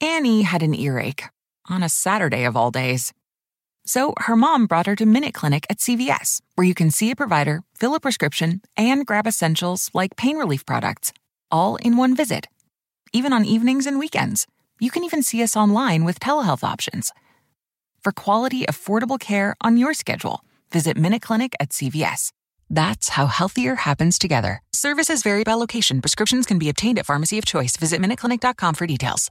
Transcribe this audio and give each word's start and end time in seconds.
Annie 0.00 0.42
had 0.42 0.62
an 0.62 0.74
earache 0.74 1.24
on 1.68 1.82
a 1.82 1.88
Saturday 1.88 2.44
of 2.44 2.56
all 2.56 2.70
days. 2.70 3.12
So 3.86 4.14
her 4.18 4.36
mom 4.36 4.66
brought 4.66 4.86
her 4.86 4.96
to 4.96 5.06
Minute 5.06 5.34
Clinic 5.34 5.66
at 5.68 5.78
CVS, 5.78 6.40
where 6.54 6.66
you 6.66 6.74
can 6.74 6.90
see 6.90 7.10
a 7.10 7.16
provider, 7.16 7.62
fill 7.74 7.94
a 7.94 8.00
prescription, 8.00 8.62
and 8.76 9.06
grab 9.06 9.26
essentials 9.26 9.90
like 9.92 10.16
pain 10.16 10.36
relief 10.36 10.64
products, 10.64 11.12
all 11.50 11.76
in 11.76 11.96
one 11.96 12.16
visit. 12.16 12.46
Even 13.12 13.32
on 13.32 13.44
evenings 13.44 13.86
and 13.86 13.98
weekends. 13.98 14.46
You 14.80 14.90
can 14.90 15.04
even 15.04 15.22
see 15.22 15.42
us 15.42 15.56
online 15.56 16.04
with 16.04 16.18
telehealth 16.18 16.64
options. 16.64 17.12
For 18.02 18.12
quality, 18.12 18.64
affordable 18.66 19.20
care 19.20 19.54
on 19.60 19.76
your 19.76 19.94
schedule, 19.94 20.40
visit 20.70 20.96
Minute 20.96 21.22
Clinic 21.22 21.54
at 21.60 21.70
CVS. 21.70 22.32
That's 22.68 23.10
how 23.10 23.26
healthier 23.26 23.76
happens 23.76 24.18
together. 24.18 24.62
Services 24.72 25.22
vary 25.22 25.44
by 25.44 25.54
location. 25.54 26.00
Prescriptions 26.00 26.46
can 26.46 26.58
be 26.58 26.68
obtained 26.68 26.98
at 26.98 27.06
pharmacy 27.06 27.38
of 27.38 27.44
choice. 27.44 27.76
Visit 27.76 28.00
MinuteClinic.com 28.00 28.74
for 28.74 28.86
details. 28.86 29.30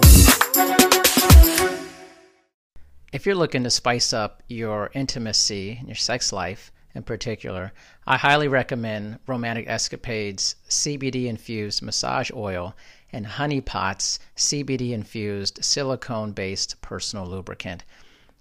If 3.11 3.25
you're 3.25 3.35
looking 3.35 3.65
to 3.65 3.69
spice 3.69 4.13
up 4.13 4.41
your 4.47 4.89
intimacy 4.93 5.75
and 5.77 5.89
your 5.89 5.95
sex 5.95 6.31
life 6.31 6.71
in 6.95 7.03
particular, 7.03 7.73
I 8.07 8.15
highly 8.15 8.47
recommend 8.47 9.19
Romantic 9.27 9.67
Escapades 9.67 10.55
CBD 10.69 11.25
infused 11.25 11.81
massage 11.81 12.31
oil 12.33 12.73
and 13.11 13.27
Honey 13.27 13.59
Pot's 13.59 14.19
CBD 14.37 14.91
infused 14.91 15.61
silicone 15.61 16.31
based 16.31 16.81
personal 16.81 17.25
lubricant. 17.25 17.83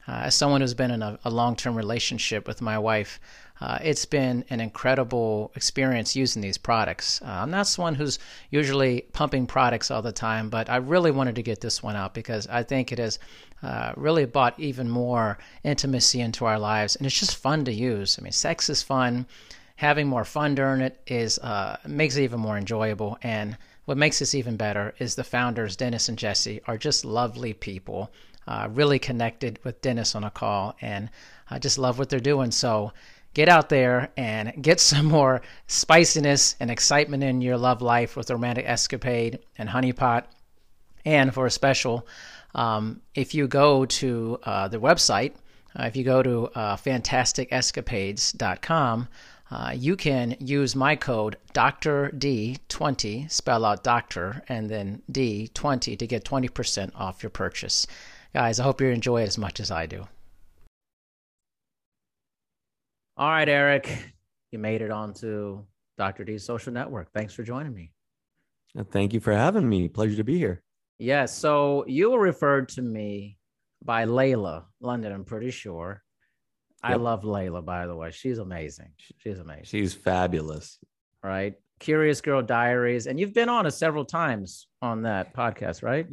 Uh, 0.07 0.23
as 0.27 0.37
someone 0.37 0.61
who's 0.61 0.75
been 0.75 0.93
in 0.93 1.03
a, 1.03 1.19
a 1.25 1.31
long 1.31 1.57
term 1.57 1.75
relationship 1.75 2.47
with 2.47 2.63
my 2.63 2.79
wife, 2.79 3.19
uh, 3.61 3.79
it's 3.83 4.07
been 4.07 4.45
an 4.49 4.61
incredible 4.61 5.53
experience 5.55 6.17
using 6.17 6.41
these 6.41 6.57
products. 6.57 7.21
Uh, 7.23 7.27
I'm 7.27 7.51
not 7.51 7.67
someone 7.67 7.95
who's 7.95 8.19
usually 8.51 9.03
pumping 9.13 9.47
products 9.47 9.91
all 9.91 10.01
the 10.01 10.13
time, 10.13 10.49
but 10.49 10.71
I 10.71 10.77
really 10.77 11.11
wanted 11.11 11.35
to 11.35 11.43
get 11.43 11.61
this 11.61 11.83
one 11.83 11.97
out 11.97 12.15
because 12.15 12.47
I 12.47 12.63
think 12.63 12.91
it 12.91 12.99
has 12.99 13.19
uh, 13.63 13.93
really 13.97 14.25
brought 14.25 14.59
even 14.59 14.89
more 14.89 15.39
intimacy 15.65 16.21
into 16.21 16.47
our 16.47 16.59
lives, 16.59 16.97
and 16.97 17.07
it's 17.07 17.19
just 17.19 17.37
fun 17.37 17.65
to 17.67 17.73
use. 17.73 18.19
I 18.19 18.23
mean, 18.23 18.33
sex 18.33 18.71
is 18.71 18.83
fun. 18.83 19.27
Having 19.77 20.09
more 20.09 20.25
fun 20.25 20.55
during 20.55 20.81
it 20.81 21.01
is 21.07 21.39
uh, 21.39 21.77
makes 21.87 22.17
it 22.17 22.25
even 22.25 22.41
more 22.41 22.59
enjoyable. 22.59 23.19
And 23.23 23.57
what 23.85 23.97
makes 23.99 24.19
this 24.19 24.35
even 24.35 24.57
better 24.57 24.95
is 24.99 25.15
the 25.15 25.25
founders, 25.25 25.77
Dennis 25.77 26.09
and 26.09 26.19
Jesse, 26.19 26.61
are 26.67 26.79
just 26.79 27.05
lovely 27.05 27.53
people. 27.53 28.11
Uh, 28.47 28.69
really 28.73 28.99
connected 28.99 29.59
with 29.63 29.81
Dennis 29.81 30.15
on 30.15 30.25
a 30.25 30.31
call, 30.31 30.75
and 30.81 31.11
I 31.51 31.59
just 31.59 31.79
love 31.79 31.99
what 31.99 32.09
they're 32.09 32.21
doing. 32.21 32.51
So 32.51 32.93
get 33.35 33.49
out 33.49 33.69
there 33.69 34.11
and 34.17 34.63
get 34.63 34.81
some 34.91 35.07
more 35.07 35.43
spiciness 35.67 36.57
and 36.61 36.71
excitement 36.71 37.23
in 37.23 37.43
your 37.43 37.59
love 37.59 37.83
life 37.83 38.17
with 38.17 38.31
Romantic 38.31 38.67
Escapade 38.67 39.41
and 39.59 39.69
Honeypot. 39.69 40.25
And 41.05 41.33
for 41.33 41.47
a 41.47 41.51
special, 41.51 42.07
um, 42.55 43.01
if 43.15 43.35
you 43.35 43.49
go 43.49 43.85
to 43.85 44.39
uh, 44.45 44.69
the 44.69 44.79
website, 44.79 45.33
uh, 45.79 45.85
if 45.85 45.95
you 45.97 46.05
go 46.05 46.23
to 46.23 46.47
uh, 46.49 46.77
fantasticescapades.com, 46.77 49.09
uh, 49.51 49.73
you 49.77 49.97
can 49.97 50.37
use 50.39 50.77
my 50.77 50.95
code 50.95 51.37
Dr. 51.53 52.11
D20, 52.17 53.31
spell 53.31 53.65
out 53.65 53.83
doctor, 53.83 54.45
and 54.49 54.71
then 54.71 55.03
D20 55.11 55.99
to 55.99 56.07
get 56.07 56.25
20% 56.25 56.93
off 56.95 57.23
your 57.23 57.31
purchase. 57.31 57.87
Guys, 58.33 58.61
I 58.61 58.63
hope 58.63 58.81
you 58.81 58.87
enjoy 58.89 59.23
it 59.23 59.29
as 59.29 59.39
much 59.39 59.59
as 59.59 59.73
I 59.73 59.87
do. 59.87 60.07
All 63.17 63.29
right, 63.29 63.49
Erik, 63.49 64.13
you 64.53 64.61
made 64.61 64.83
it 64.83 64.91
onto 64.91 65.65
Dr. 65.99 66.25
D's 66.25 66.45
social 66.45 66.73
network. 66.73 67.13
Thanks 67.13 67.35
for 67.35 67.43
joining 67.43 67.75
me. 67.75 67.91
Thank 68.93 69.13
you 69.13 69.21
for 69.21 69.33
having 69.33 69.69
me. 69.69 69.89
Pleasure 69.89 70.17
to 70.17 70.25
be 70.25 70.39
here. 70.39 70.63
Yes, 71.01 71.37
so 71.37 71.85
you 71.87 72.11
were 72.11 72.21
referred 72.21 72.69
to 72.71 72.83
me 72.83 73.39
by 73.83 74.05
Layla 74.05 74.65
London, 74.81 75.13
I'm 75.13 75.25
pretty 75.25 75.51
sure. 75.51 76.03
I 76.83 76.95
love 76.95 77.23
Layla, 77.23 77.65
by 77.65 77.87
the 77.87 77.95
way. 77.97 78.11
She's 78.11 78.39
amazing. 78.39 78.91
She's 79.19 79.39
amazing. 79.39 79.65
She's 79.65 79.93
fabulous. 79.95 80.79
right? 81.23 81.55
Curious 81.79 82.21
Girl 82.21 82.43
Diaries. 82.43 83.07
And 83.07 83.19
you've 83.19 83.33
been 83.35 83.49
on 83.49 83.65
it 83.67 83.71
several 83.73 84.05
times 84.05 84.67
on 84.83 85.03
that 85.03 85.35
podcast, 85.35 85.83
right? 85.83 86.07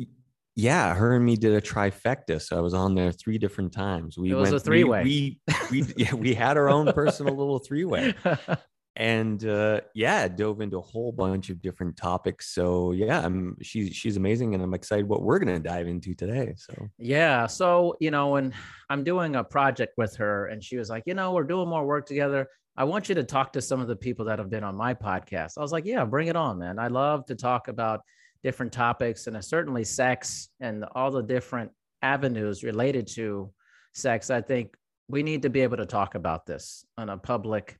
Yeah, 0.55 0.93
her 0.95 1.15
and 1.15 1.25
me 1.25 1.35
did 1.35 1.53
a 1.53 1.61
trifecta, 1.61 2.41
so 2.41 2.57
I 2.57 2.61
was 2.61 2.73
on 2.73 2.95
there 2.95 3.11
three 3.11 3.37
different 3.37 3.71
times. 3.73 4.17
We 4.17 4.31
It 4.31 4.35
was 4.35 4.49
a 4.49 4.53
went- 4.53 4.63
we- 4.63 4.69
three-way. 4.69 5.03
We 5.03 5.39
we, 5.71 5.85
yeah, 5.97 6.13
we 6.15 6.33
had 6.33 6.57
our 6.57 6.69
own 6.69 6.91
personal 6.93 7.35
little 7.35 7.59
three 7.59 7.85
way, 7.85 8.13
and 8.97 9.45
uh, 9.45 9.81
yeah, 9.93 10.27
dove 10.27 10.59
into 10.59 10.79
a 10.79 10.81
whole 10.81 11.11
bunch 11.11 11.51
of 11.51 11.61
different 11.61 11.95
topics. 11.95 12.49
So 12.53 12.93
yeah, 12.93 13.23
I'm 13.23 13.55
she's 13.61 13.95
she's 13.95 14.17
amazing, 14.17 14.55
and 14.55 14.63
I'm 14.63 14.73
excited 14.73 15.07
what 15.07 15.21
we're 15.21 15.37
gonna 15.37 15.59
dive 15.59 15.87
into 15.87 16.15
today. 16.15 16.55
So 16.57 16.73
Yeah. 16.97 17.45
So, 17.45 17.95
you 17.99 18.09
know, 18.09 18.37
and 18.37 18.53
I'm 18.89 19.03
doing 19.03 19.35
a 19.35 19.43
project 19.43 19.93
with 19.97 20.15
her 20.15 20.47
and 20.47 20.63
she 20.63 20.77
was 20.77 20.89
like, 20.89 21.03
you 21.05 21.13
know, 21.13 21.31
we're 21.33 21.43
doing 21.43 21.69
more 21.69 21.85
work 21.85 22.07
together. 22.07 22.47
I 22.75 22.83
want 22.83 23.07
you 23.07 23.15
to 23.15 23.23
talk 23.23 23.53
to 23.53 23.61
some 23.61 23.81
of 23.81 23.87
the 23.87 23.95
people 23.95 24.25
that 24.25 24.39
have 24.39 24.49
been 24.49 24.63
on 24.63 24.75
my 24.75 24.93
podcast. 24.93 25.57
I 25.57 25.61
was 25.61 25.71
like, 25.71 25.85
yeah, 25.85 26.03
bring 26.03 26.27
it 26.27 26.35
on, 26.35 26.59
man. 26.59 26.79
I 26.79 26.87
love 26.87 27.25
to 27.27 27.35
talk 27.35 27.67
about 27.67 28.01
different 28.43 28.71
topics 28.71 29.27
and 29.27 29.43
certainly 29.43 29.83
sex 29.83 30.49
and 30.59 30.85
all 30.95 31.11
the 31.11 31.23
different 31.23 31.71
avenues 32.01 32.63
related 32.63 33.07
to 33.07 33.51
sex. 33.93 34.29
I 34.29 34.41
think 34.41 34.75
we 35.07 35.23
need 35.23 35.43
to 35.43 35.49
be 35.49 35.61
able 35.61 35.77
to 35.77 35.85
talk 35.85 36.15
about 36.15 36.45
this 36.45 36.85
on 36.97 37.09
a 37.09 37.17
public 37.17 37.77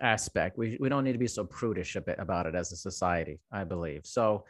aspect. 0.00 0.58
We, 0.58 0.76
we 0.80 0.88
don't 0.88 1.04
need 1.04 1.12
to 1.12 1.18
be 1.18 1.26
so 1.26 1.44
prudish 1.44 1.96
a 1.96 2.00
bit 2.00 2.16
about 2.18 2.46
it 2.46 2.54
as 2.54 2.72
a 2.72 2.76
society, 2.76 3.40
I 3.52 3.64
believe. 3.64 4.02
So, 4.04 4.44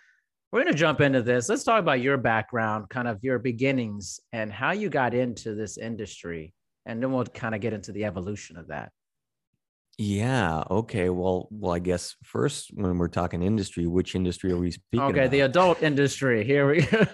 we're 0.53 0.63
going 0.63 0.73
to 0.73 0.79
jump 0.79 1.01
into 1.01 1.23
this. 1.23 1.49
Let's 1.49 1.65
talk 1.65 1.81
about 1.81 2.01
your 2.01 2.17
background, 2.17 2.89
kind 2.89 3.09
of 3.09 3.19
your 3.23 3.39
beginnings, 3.39 4.21
and 4.33 4.53
how 4.53 4.71
you 4.71 4.89
got 4.89 5.13
into 5.13 5.55
this 5.55 5.77
industry. 5.77 6.55
And 6.87 7.03
then 7.03 7.13
we'll 7.13 7.25
kind 7.25 7.55
of 7.55 7.61
get 7.61 7.73
into 7.73 7.91
the 7.91 8.05
evolution 8.05 8.57
of 8.57 8.69
that. 8.69 8.93
yeah, 9.99 10.63
okay. 10.71 11.09
Well, 11.09 11.49
well, 11.51 11.73
I 11.73 11.79
guess 11.81 12.15
first 12.23 12.71
when 12.73 12.97
we're 12.97 13.09
talking 13.09 13.43
industry, 13.43 13.87
which 13.87 14.15
industry 14.15 14.53
are 14.53 14.57
we 14.57 14.71
speaking? 14.71 15.07
okay, 15.07 15.27
the 15.27 15.41
adult 15.41 15.83
industry. 15.83 16.45
Here 16.45 16.69
we 16.71 16.83
go. 16.83 17.05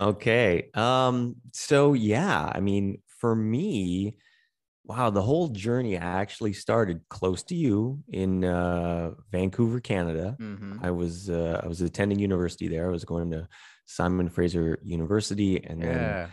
Okay. 0.00 0.70
Um, 0.74 1.36
so 1.52 1.92
yeah, 1.92 2.50
I 2.52 2.60
mean, 2.60 3.02
for 3.20 3.34
me, 3.34 4.16
wow, 4.86 5.10
the 5.10 5.22
whole 5.22 5.48
journey 5.48 5.96
actually 5.96 6.52
started 6.52 7.00
close 7.08 7.42
to 7.44 7.54
you 7.54 8.02
in 8.08 8.44
uh, 8.44 9.10
Vancouver, 9.32 9.80
Canada. 9.80 10.36
Mhm. 10.40 10.78
I 10.82 10.90
was 10.90 11.28
uh, 11.28 11.60
I 11.62 11.66
was 11.66 11.80
attending 11.80 12.18
university 12.18 12.68
there. 12.68 12.88
I 12.88 12.92
was 12.92 13.04
going 13.04 13.30
to 13.32 13.48
Simon 13.86 14.28
Fraser 14.28 14.78
University, 14.82 15.62
and 15.64 15.82
then 15.82 15.98
Yeah. 15.98 16.28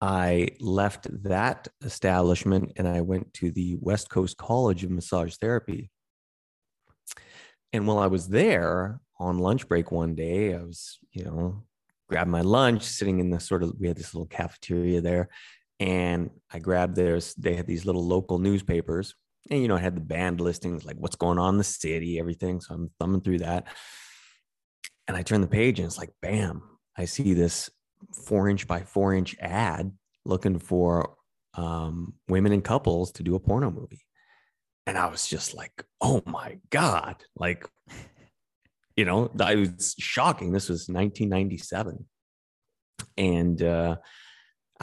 I 0.00 0.48
left 0.60 1.06
that 1.22 1.68
establishment 1.82 2.72
and 2.76 2.86
I 2.86 3.00
went 3.00 3.32
to 3.34 3.50
the 3.50 3.76
West 3.80 4.10
Coast 4.10 4.36
College 4.36 4.84
of 4.84 4.90
Massage 4.90 5.36
Therapy. 5.36 5.90
And 7.72 7.86
while 7.86 7.98
I 7.98 8.08
was 8.08 8.28
there 8.28 9.00
on 9.18 9.38
lunch 9.38 9.66
break 9.66 9.90
one 9.90 10.14
day, 10.14 10.54
I 10.54 10.62
was, 10.62 10.98
you 11.12 11.24
know, 11.24 11.64
grabbed 12.08 12.30
my 12.30 12.42
lunch, 12.42 12.82
sitting 12.82 13.18
in 13.18 13.30
the 13.30 13.40
sort 13.40 13.62
of, 13.62 13.74
we 13.78 13.88
had 13.88 13.96
this 13.96 14.12
little 14.14 14.26
cafeteria 14.26 15.00
there. 15.00 15.30
And 15.80 16.30
I 16.52 16.58
grabbed 16.58 16.96
theirs, 16.96 17.34
they 17.34 17.54
had 17.54 17.66
these 17.66 17.84
little 17.84 18.06
local 18.06 18.38
newspapers. 18.38 19.14
And, 19.50 19.60
you 19.60 19.68
know, 19.68 19.76
I 19.76 19.80
had 19.80 19.96
the 19.96 20.00
band 20.00 20.40
listings, 20.40 20.84
like 20.84 20.96
what's 20.96 21.16
going 21.16 21.38
on 21.38 21.54
in 21.54 21.58
the 21.58 21.64
city, 21.64 22.18
everything. 22.18 22.60
So 22.60 22.74
I'm 22.74 22.90
thumbing 22.98 23.20
through 23.20 23.40
that. 23.40 23.66
And 25.06 25.16
I 25.16 25.22
turn 25.22 25.42
the 25.42 25.46
page 25.46 25.78
and 25.78 25.86
it's 25.86 25.98
like, 25.98 26.12
bam, 26.22 26.62
I 26.96 27.04
see 27.04 27.34
this 27.34 27.68
four 28.26 28.48
inch 28.48 28.66
by 28.66 28.80
four 28.80 29.12
inch 29.12 29.36
ad 29.40 29.92
looking 30.24 30.58
for 30.58 31.16
um, 31.54 32.14
women 32.28 32.52
and 32.52 32.64
couples 32.64 33.12
to 33.12 33.22
do 33.22 33.34
a 33.34 33.40
porno 33.40 33.70
movie. 33.70 34.06
And 34.86 34.98
I 34.98 35.06
was 35.06 35.26
just 35.26 35.54
like, 35.54 35.84
oh 36.00 36.22
my 36.26 36.58
God. 36.70 37.16
Like, 37.36 37.68
you 38.96 39.04
know, 39.04 39.30
I 39.38 39.56
was 39.56 39.94
shocking. 39.98 40.52
This 40.52 40.68
was 40.68 40.88
1997. 40.88 42.06
And 43.16 43.62
uh, 43.62 43.96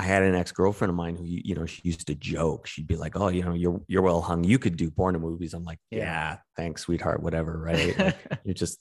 I 0.02 0.06
had 0.06 0.24
an 0.24 0.34
ex 0.34 0.52
girlfriend 0.52 0.90
of 0.90 0.96
mine 0.96 1.16
who, 1.16 1.26
you 1.26 1.54
know, 1.54 1.68
she 1.68 1.80
used 1.84 2.08
to 2.08 2.16
joke. 2.16 2.66
She'd 2.66 2.88
be 2.88 2.96
like, 2.96 3.16
"Oh, 3.16 3.28
you 3.28 3.44
know, 3.44 3.54
you're 3.54 3.80
you're 3.88 4.02
well 4.02 4.20
hung. 4.20 4.44
You 4.44 4.58
could 4.58 4.76
do 4.76 4.90
porno 4.90 5.20
movies." 5.20 5.54
I'm 5.54 5.64
like, 5.64 5.78
"Yeah, 5.92 6.00
yeah 6.00 6.38
thanks, 6.58 6.82
sweetheart. 6.82 7.22
Whatever, 7.22 7.60
right? 7.60 7.98
Like, 8.00 8.18
you're 8.44 8.56
just 8.56 8.80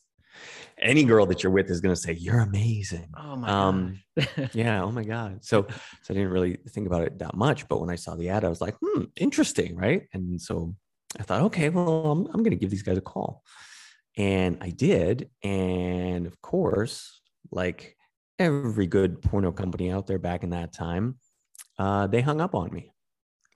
any 0.78 1.04
girl 1.04 1.26
that 1.26 1.42
you're 1.42 1.52
with 1.52 1.68
is 1.68 1.82
going 1.82 1.94
to 1.94 2.00
say 2.00 2.12
you're 2.14 2.40
amazing." 2.40 3.10
Oh 3.18 3.36
my 3.36 3.48
um, 3.50 4.00
yeah. 4.54 4.82
Oh 4.82 4.90
my 4.90 5.04
god. 5.14 5.44
So 5.44 5.66
so 5.68 6.08
I 6.08 6.14
didn't 6.14 6.30
really 6.30 6.56
think 6.70 6.86
about 6.86 7.02
it 7.02 7.18
that 7.18 7.36
much, 7.36 7.68
but 7.68 7.82
when 7.82 7.90
I 7.90 7.96
saw 7.96 8.14
the 8.14 8.30
ad, 8.30 8.46
I 8.46 8.48
was 8.48 8.62
like, 8.62 8.76
"Hmm, 8.82 9.02
interesting, 9.16 9.76
right?" 9.76 10.08
And 10.14 10.40
so 10.40 10.74
I 11.18 11.22
thought, 11.22 11.42
okay, 11.42 11.68
well, 11.68 12.12
I'm 12.12 12.26
I'm 12.28 12.42
going 12.42 12.56
to 12.56 12.56
give 12.56 12.70
these 12.70 12.82
guys 12.82 12.96
a 12.96 13.02
call, 13.02 13.42
and 14.16 14.56
I 14.62 14.70
did, 14.70 15.28
and 15.44 16.26
of 16.26 16.40
course, 16.40 17.20
like 17.50 17.98
every 18.40 18.86
good 18.86 19.20
porno 19.22 19.52
company 19.52 19.90
out 19.90 20.06
there 20.06 20.18
back 20.18 20.42
in 20.42 20.50
that 20.50 20.72
time, 20.72 21.18
uh, 21.78 22.06
they 22.06 22.22
hung 22.22 22.40
up 22.40 22.54
on 22.54 22.72
me, 22.72 22.92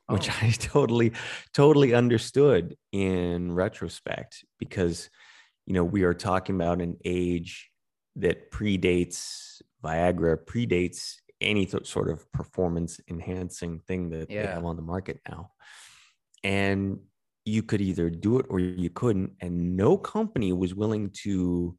oh. 0.09 0.15
which 0.15 0.31
I 0.43 0.51
totally, 0.51 1.13
totally 1.53 1.95
understood 1.95 2.77
in 2.93 3.53
retrospect 3.53 4.45
because, 4.61 5.11
you 5.67 5.73
know, 5.73 5.85
we 5.85 6.05
are 6.05 6.15
talking 6.15 6.55
about 6.55 6.81
an 6.81 6.97
age 7.05 7.71
that 8.17 8.53
predates 8.53 9.61
Viagra, 9.83 10.37
predates 10.37 11.15
any 11.41 11.67
th- 11.67 11.87
sort 11.87 12.09
of 12.09 12.31
performance 12.33 13.01
enhancing 13.09 13.81
thing 13.81 14.11
that 14.11 14.31
yeah. 14.31 14.43
they 14.43 14.53
have 14.53 14.65
on 14.65 14.77
the 14.77 14.83
market 14.83 15.21
now. 15.29 15.51
And 16.45 16.99
you 17.47 17.63
could 17.63 17.81
either 17.81 18.09
do 18.09 18.39
it 18.39 18.47
or 18.49 18.61
you 18.61 18.91
couldn't. 18.91 19.33
And 19.41 19.77
no 19.77 19.97
company 19.97 20.53
was 20.53 20.75
willing 20.75 21.11
to 21.23 21.77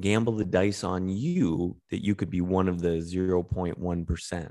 gamble 0.00 0.34
the 0.34 0.44
dice 0.44 0.84
on 0.84 1.08
you 1.08 1.76
that 1.90 2.04
you 2.04 2.14
could 2.14 2.30
be 2.30 2.40
one 2.40 2.68
of 2.68 2.80
the 2.80 2.98
0.1%. 2.98 4.50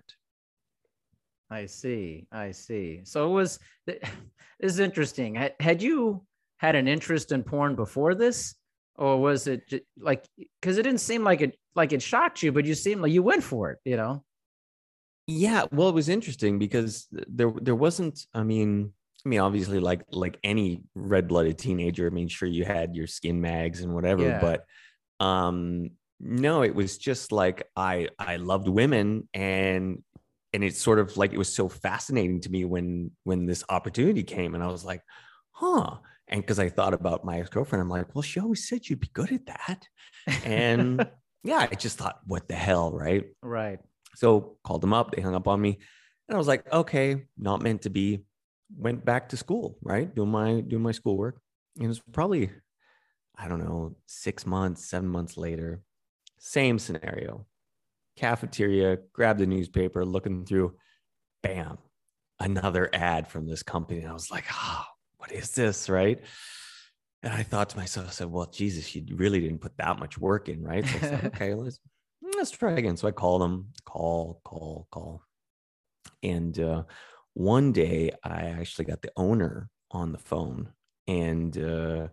I 1.50 1.66
see. 1.68 2.28
I 2.32 2.52
see. 2.52 3.02
So 3.04 3.30
it 3.30 3.34
was, 3.34 3.60
this 3.86 4.00
is 4.60 4.80
interesting. 4.80 5.36
Had, 5.60 5.82
you 5.82 6.26
had 6.58 6.76
an 6.76 6.88
interest 6.88 7.32
in 7.32 7.44
porn 7.44 7.76
before 7.76 8.16
this? 8.16 8.56
Or 8.98 9.20
was 9.20 9.48
it 9.48 9.68
just, 9.68 9.84
like, 10.00 10.26
because 10.62 10.78
it 10.78 10.84
didn't 10.84 11.02
seem 11.02 11.24
like 11.24 11.42
it, 11.42 11.58
like 11.76 11.92
it 11.92 12.02
shocked 12.02 12.42
you, 12.42 12.52
but 12.54 12.66
you 12.66 12.74
seemed 12.74 13.02
like 13.02 13.12
you 13.12 13.24
went 13.24 13.44
for 13.44 13.72
it, 13.72 13.80
you 13.84 13.98
know? 13.98 14.24
Yeah. 15.28 15.66
Well, 15.72 15.90
it 15.90 15.96
was 15.96 16.08
interesting 16.08 16.60
because 16.60 17.08
there, 17.12 17.52
there 17.62 17.76
wasn't, 17.76 18.26
I 18.34 18.44
mean, 18.44 18.94
I 19.26 19.30
mean, 19.30 19.40
obviously, 19.40 19.80
like 19.80 20.04
like 20.12 20.38
any 20.44 20.84
red-blooded 20.94 21.58
teenager, 21.58 22.06
I 22.06 22.12
mean, 22.12 22.28
sure 22.28 22.48
you 22.48 22.64
had 22.64 22.96
your 22.96 23.08
skin 23.08 23.42
mags 23.42 23.82
and 23.82 23.92
whatever, 23.94 24.22
yeah. 24.22 24.40
but 24.40 24.66
um 25.20 25.90
no 26.20 26.62
it 26.62 26.74
was 26.74 26.98
just 26.98 27.32
like 27.32 27.68
i 27.76 28.08
i 28.20 28.38
loved 28.38 28.68
women 28.68 29.28
and 29.34 30.04
and 30.54 30.64
it's 30.64 30.82
sort 30.82 31.00
of 31.00 31.18
like 31.18 31.34
it 31.34 31.38
was 31.38 31.54
so 31.54 31.68
fascinating 31.68 32.40
to 32.40 32.50
me 32.50 32.64
when 32.64 33.12
when 33.26 33.46
this 33.46 33.64
opportunity 33.70 34.24
came 34.24 34.56
and 34.56 34.64
i 34.64 34.68
was 34.68 34.86
like 34.86 35.02
huh. 35.52 35.96
And 36.28 36.42
because 36.42 36.58
i 36.58 36.70
thought 36.70 36.96
about 36.96 37.24
my 37.24 37.40
ex-girlfriend 37.40 37.82
i'm 37.82 37.90
like 37.90 38.16
well 38.16 38.24
she 38.24 38.40
always 38.40 38.68
said 38.68 38.88
you'd 38.90 39.00
be 39.00 39.12
good 39.14 39.32
at 39.32 39.46
that. 39.46 39.88
And 40.44 41.08
yeah 41.44 41.68
i 41.70 41.76
just 41.76 42.00
thought 42.00 42.20
what 42.26 42.48
the 42.48 42.56
hell 42.56 42.92
right? 42.92 43.26
Right. 43.44 43.80
So 44.16 44.58
called 44.64 44.82
them 44.82 44.94
up 44.94 45.12
they 45.12 45.22
hung 45.22 45.36
up 45.36 45.48
on 45.48 45.62
me 45.62 45.78
and 46.28 46.36
i 46.36 46.38
was 46.38 46.48
like 46.48 46.72
okay 46.74 47.26
not 47.38 47.62
meant 47.62 47.84
to 47.84 47.90
be. 47.90 48.26
Went 48.76 49.06
back 49.06 49.30
to 49.30 49.38
school 49.38 49.78
right? 49.84 50.14
Doing 50.16 50.32
my 50.32 50.62
doing 50.62 50.82
my 50.82 50.92
schoolwork 50.92 51.40
and 51.76 51.86
it 51.86 51.88
was 51.88 52.02
probably 52.12 52.50
I 53.38 53.48
don't 53.48 53.64
know, 53.64 53.96
six 54.06 54.46
months, 54.46 54.86
seven 54.86 55.10
months 55.10 55.38
later, 55.38 55.82
same 56.40 56.80
scenario. 56.80 57.46
Cafeteria, 58.16 58.98
grab 59.14 59.38
the 59.38 59.46
newspaper, 59.46 60.06
looking 60.06 60.46
through, 60.46 60.76
bam, 61.44 61.78
another 62.40 62.90
ad 62.94 63.28
from 63.28 63.46
this 63.46 63.64
company. 63.64 64.00
And 64.02 64.10
I 64.10 64.14
was 64.14 64.32
like, 64.32 64.46
oh, 64.54 64.86
what 65.18 65.32
is 65.32 65.52
this? 65.52 65.90
Right. 65.90 66.22
And 67.24 67.34
I 67.34 67.44
thought 67.44 67.70
to 67.70 67.78
myself, 67.78 68.08
I 68.08 68.12
said, 68.12 68.32
well, 68.32 68.46
Jesus, 68.46 68.96
you 68.96 69.04
really 69.16 69.42
didn't 69.42 69.60
put 69.62 69.76
that 69.78 70.00
much 70.00 70.18
work 70.18 70.48
in, 70.48 70.64
right? 70.64 70.86
So 70.86 70.98
I 70.98 71.00
said, 71.00 71.26
okay, 71.36 71.54
let's 71.54 71.80
let's 72.38 72.52
try 72.52 72.74
again. 72.74 72.98
So 72.98 73.08
I 73.08 73.12
called 73.12 73.42
them, 73.42 73.68
call, 73.86 74.42
call, 74.44 74.88
call. 74.92 75.24
And 76.24 76.60
uh, 76.60 76.84
one 77.34 77.72
day 77.72 78.12
I 78.24 78.46
actually 78.60 78.86
got 78.86 79.02
the 79.02 79.12
owner 79.18 79.70
on 79.92 80.12
the 80.12 80.18
phone 80.18 80.70
and 81.08 81.58
uh, 81.58 82.08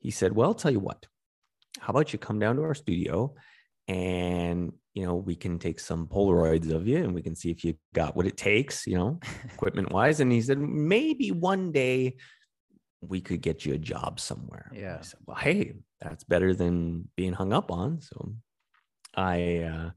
he 0.00 0.10
said, 0.10 0.34
Well, 0.34 0.48
I'll 0.48 0.54
tell 0.54 0.70
you 0.70 0.80
what, 0.80 1.06
how 1.78 1.90
about 1.90 2.12
you 2.12 2.18
come 2.18 2.38
down 2.38 2.56
to 2.56 2.62
our 2.62 2.74
studio 2.74 3.34
and 3.88 4.72
you 4.94 5.04
know 5.04 5.14
we 5.14 5.34
can 5.34 5.58
take 5.58 5.80
some 5.80 6.06
polaroids 6.06 6.70
of 6.70 6.86
you 6.86 6.98
and 6.98 7.14
we 7.14 7.22
can 7.22 7.34
see 7.34 7.50
if 7.50 7.64
you 7.64 7.74
got 7.94 8.14
what 8.14 8.26
it 8.26 8.36
takes 8.36 8.86
you 8.86 8.96
know 8.96 9.18
equipment 9.44 9.90
wise 9.90 10.20
and 10.20 10.30
he 10.30 10.42
said 10.42 10.58
maybe 10.58 11.30
one 11.30 11.72
day 11.72 12.16
we 13.00 13.20
could 13.20 13.40
get 13.40 13.64
you 13.64 13.74
a 13.74 13.78
job 13.78 14.18
somewhere. 14.18 14.70
Yeah 14.74 14.98
I 14.98 15.02
said, 15.02 15.20
well 15.26 15.36
hey 15.36 15.74
that's 16.00 16.24
better 16.24 16.54
than 16.54 17.08
being 17.16 17.32
hung 17.32 17.52
up 17.52 17.70
on. 17.70 18.00
So 18.00 18.34
i 19.14 19.62
uh 19.62 19.90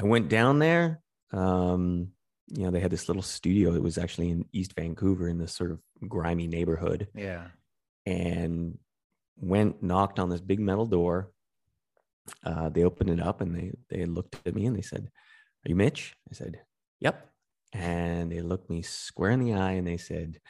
i 0.00 0.04
went 0.04 0.28
down 0.28 0.58
there 0.58 1.02
um 1.32 2.08
you 2.48 2.64
know 2.64 2.70
they 2.70 2.80
had 2.80 2.90
this 2.90 3.08
little 3.08 3.22
studio. 3.22 3.74
It 3.74 3.82
was 3.82 3.98
actually 3.98 4.30
in 4.30 4.44
east 4.52 4.74
vancouver 4.74 5.28
in 5.28 5.38
this 5.38 5.54
sort 5.54 5.70
of 5.70 5.80
grimy 6.06 6.46
neighborhood. 6.46 7.08
Yeah. 7.14 7.48
And 8.06 8.78
went 9.36 9.82
knocked 9.82 10.18
on 10.18 10.30
this 10.30 10.40
big 10.40 10.60
metal 10.60 10.86
door. 10.86 11.30
Uh, 12.42 12.68
they 12.70 12.84
opened 12.84 13.10
it 13.10 13.20
up 13.20 13.40
and 13.40 13.54
they 13.54 13.72
they 13.90 14.04
looked 14.06 14.40
at 14.46 14.54
me 14.54 14.66
and 14.66 14.76
they 14.76 14.82
said, 14.82 15.10
"Are 15.64 15.68
you 15.68 15.76
Mitch?" 15.76 16.14
I 16.30 16.34
said, 16.34 16.60
"Yep." 17.00 17.28
And 17.72 18.30
they 18.30 18.40
looked 18.40 18.70
me 18.70 18.82
square 18.82 19.32
in 19.32 19.40
the 19.40 19.54
eye 19.54 19.72
and 19.72 19.86
they 19.86 19.98
said, 19.98 20.40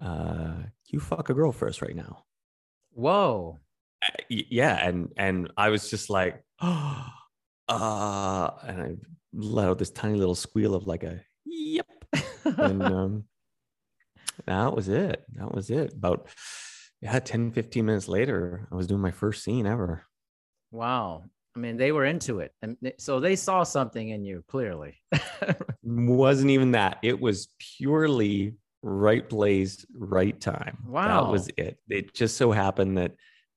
uh, 0.00 0.54
"You 0.86 1.00
fuck 1.00 1.30
a 1.30 1.34
girl 1.34 1.52
first 1.52 1.82
right 1.82 1.96
now." 1.96 2.24
Whoa. 2.92 3.58
Uh, 4.02 4.22
yeah, 4.28 4.86
and 4.86 5.12
and 5.16 5.50
I 5.56 5.68
was 5.68 5.90
just 5.90 6.10
like, 6.10 6.42
oh, 6.60 7.06
uh, 7.68 8.50
and 8.66 8.82
I 8.82 8.96
let 9.32 9.68
out 9.68 9.78
this 9.78 9.90
tiny 9.90 10.16
little 10.16 10.34
squeal 10.34 10.74
of 10.74 10.86
like 10.86 11.02
a 11.02 11.20
yep, 11.44 11.86
and 12.44 12.82
um, 12.82 13.24
that 14.46 14.74
was 14.74 14.88
it. 14.88 15.24
That 15.34 15.54
was 15.54 15.70
it. 15.70 15.92
About 15.92 16.28
yeah 17.00 17.18
10 17.18 17.52
15 17.52 17.84
minutes 17.84 18.08
later 18.08 18.68
i 18.70 18.74
was 18.74 18.86
doing 18.86 19.00
my 19.00 19.10
first 19.10 19.44
scene 19.44 19.66
ever. 19.66 20.02
Wow. 20.72 21.24
I 21.54 21.58
mean 21.58 21.76
they 21.76 21.92
were 21.92 22.04
into 22.04 22.40
it 22.40 22.52
and 22.60 22.76
so 22.98 23.20
they 23.20 23.36
saw 23.36 23.62
something 23.62 24.08
in 24.08 24.24
you 24.24 24.44
clearly. 24.48 25.00
Wasn't 25.82 26.50
even 26.50 26.72
that. 26.72 26.98
It 27.02 27.18
was 27.18 27.48
purely 27.58 28.54
right 28.82 29.26
place 29.26 29.86
right 29.94 30.38
time. 30.38 30.78
Wow 30.86 31.24
that 31.24 31.32
was 31.32 31.48
it. 31.56 31.78
It 31.88 32.14
just 32.14 32.36
so 32.36 32.52
happened 32.52 32.98
that 32.98 33.12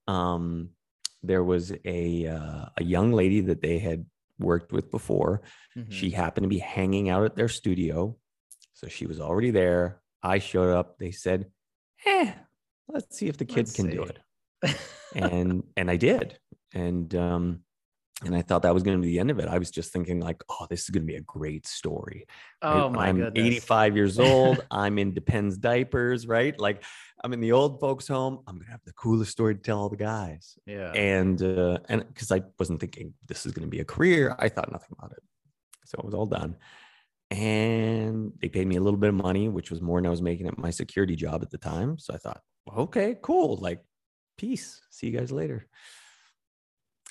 um 0.08 0.70
there 1.22 1.44
was 1.44 1.74
a 1.84 2.28
uh, 2.28 2.66
a 2.78 2.84
young 2.84 3.12
lady 3.12 3.42
that 3.42 3.62
they 3.62 3.80
had 3.80 4.06
worked 4.40 4.72
with 4.72 4.90
before. 4.90 5.42
Mm-hmm. 5.78 5.92
she 5.92 6.10
happened 6.10 6.46
to 6.46 6.50
be 6.50 6.60
hanging 6.60 7.10
out 7.10 7.26
at 7.26 7.36
their 7.36 7.50
studio 7.50 8.16
so 8.80 8.88
she 8.88 9.06
was 9.08 9.20
already 9.20 9.52
there. 9.52 10.00
I 10.24 10.40
showed 10.40 10.74
up. 10.74 10.98
They 10.98 11.12
said 11.12 11.48
eh 12.06 12.32
let's 12.94 13.18
see 13.18 13.28
if 13.28 13.38
the 13.38 13.46
kid 13.46 13.58
let's 13.58 13.74
can 13.74 13.86
see. 13.90 13.96
do 13.96 14.04
it. 14.04 14.20
and 15.16 15.64
and 15.78 15.90
I 15.90 15.96
did. 15.96 16.38
And 16.74 17.14
um 17.16 17.64
and 18.26 18.36
I 18.36 18.42
thought 18.42 18.64
that 18.64 18.74
was 18.74 18.84
going 18.84 18.98
to 18.98 19.02
be 19.02 19.12
the 19.12 19.20
end 19.20 19.32
of 19.32 19.40
it. 19.40 19.48
I 19.48 19.58
was 19.58 19.72
just 19.72 19.94
thinking 19.94 20.20
like, 20.20 20.44
oh, 20.50 20.68
this 20.70 20.84
is 20.84 20.90
going 20.90 21.04
to 21.04 21.08
be 21.08 21.16
a 21.16 21.22
great 21.22 21.66
story. 21.66 22.26
Oh 22.62 22.90
my 22.90 23.08
I'm 23.08 23.16
goodness. 23.16 23.46
85 23.46 23.96
years 23.96 24.20
old. 24.20 24.66
I'm 24.70 25.00
in 25.00 25.14
Depends 25.14 25.58
diapers, 25.58 26.28
right? 26.28 26.60
Like 26.60 26.84
I'm 27.24 27.32
in 27.32 27.40
the 27.40 27.54
old 27.54 27.80
folks 27.80 28.08
home. 28.08 28.40
I'm 28.46 28.56
going 28.56 28.66
to 28.66 28.72
have 28.72 28.84
the 28.86 28.92
coolest 28.94 29.32
story 29.32 29.56
to 29.56 29.62
tell 29.62 29.80
all 29.80 29.90
the 29.90 29.96
guys. 29.96 30.58
Yeah. 30.66 30.92
And 30.92 31.42
uh 31.42 31.80
and 31.88 32.04
cuz 32.14 32.32
I 32.32 32.42
wasn't 32.58 32.82
thinking 32.82 33.14
this 33.28 33.46
is 33.46 33.54
going 33.54 33.66
to 33.66 33.72
be 33.72 33.80
a 33.80 33.86
career. 33.86 34.36
I 34.38 34.50
thought 34.50 34.72
nothing 34.72 34.96
about 34.98 35.14
it. 35.14 35.24
So 35.86 35.98
it 36.00 36.06
was 36.06 36.14
all 36.14 36.26
done. 36.26 36.58
And 37.32 38.34
they 38.42 38.50
paid 38.50 38.68
me 38.68 38.76
a 38.76 38.82
little 38.82 39.00
bit 39.00 39.10
of 39.10 39.16
money, 39.16 39.50
which 39.50 39.70
was 39.70 39.82
more 39.82 40.00
than 40.00 40.08
I 40.08 40.10
was 40.10 40.22
making 40.22 40.48
at 40.48 40.58
my 40.58 40.72
security 40.72 41.16
job 41.16 41.42
at 41.42 41.52
the 41.52 41.58
time. 41.58 41.98
So 42.00 42.14
I 42.14 42.18
thought, 42.18 42.42
okay, 42.78 43.18
cool. 43.22 43.58
Like, 43.58 43.84
peace. 44.38 44.82
See 44.90 45.08
you 45.08 45.18
guys 45.18 45.32
later. 45.32 45.68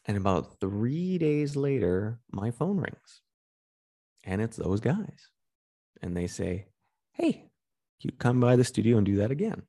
And 0.06 0.16
about 0.16 0.58
three 0.60 1.18
days 1.18 1.56
later, 1.56 2.18
my 2.32 2.50
phone 2.50 2.78
rings 2.78 3.22
and 4.24 4.40
it's 4.40 4.56
those 4.56 4.80
guys. 4.80 5.28
And 6.02 6.16
they 6.16 6.26
say, 6.26 6.66
Hey, 7.12 7.50
you 8.00 8.10
come 8.12 8.40
by 8.40 8.56
the 8.56 8.64
studio 8.64 8.96
and 8.96 9.04
do 9.06 9.16
that 9.16 9.30
again. 9.30 9.62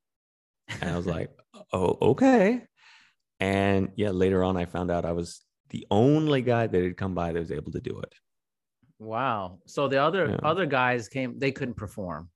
And 0.81 0.89
I 0.89 0.95
was 0.95 1.05
like, 1.05 1.31
Oh, 1.73 1.97
okay. 2.01 2.63
And 3.39 3.91
yeah, 3.95 4.11
later 4.11 4.43
on, 4.43 4.55
I 4.57 4.65
found 4.65 4.91
out 4.91 5.05
I 5.05 5.11
was 5.13 5.41
the 5.69 5.85
only 5.91 6.41
guy 6.41 6.67
that 6.67 6.83
had 6.83 6.97
come 6.97 7.13
by 7.15 7.31
that 7.31 7.39
was 7.39 7.51
able 7.51 7.71
to 7.73 7.81
do 7.81 7.99
it. 7.99 8.13
Wow. 8.99 9.59
So 9.65 9.87
the 9.87 10.01
other 10.01 10.29
Yeah. 10.29 10.39
other 10.43 10.65
guys 10.65 11.07
came, 11.09 11.37
they 11.39 11.51
couldn't 11.51 11.75
perform. 11.75 12.29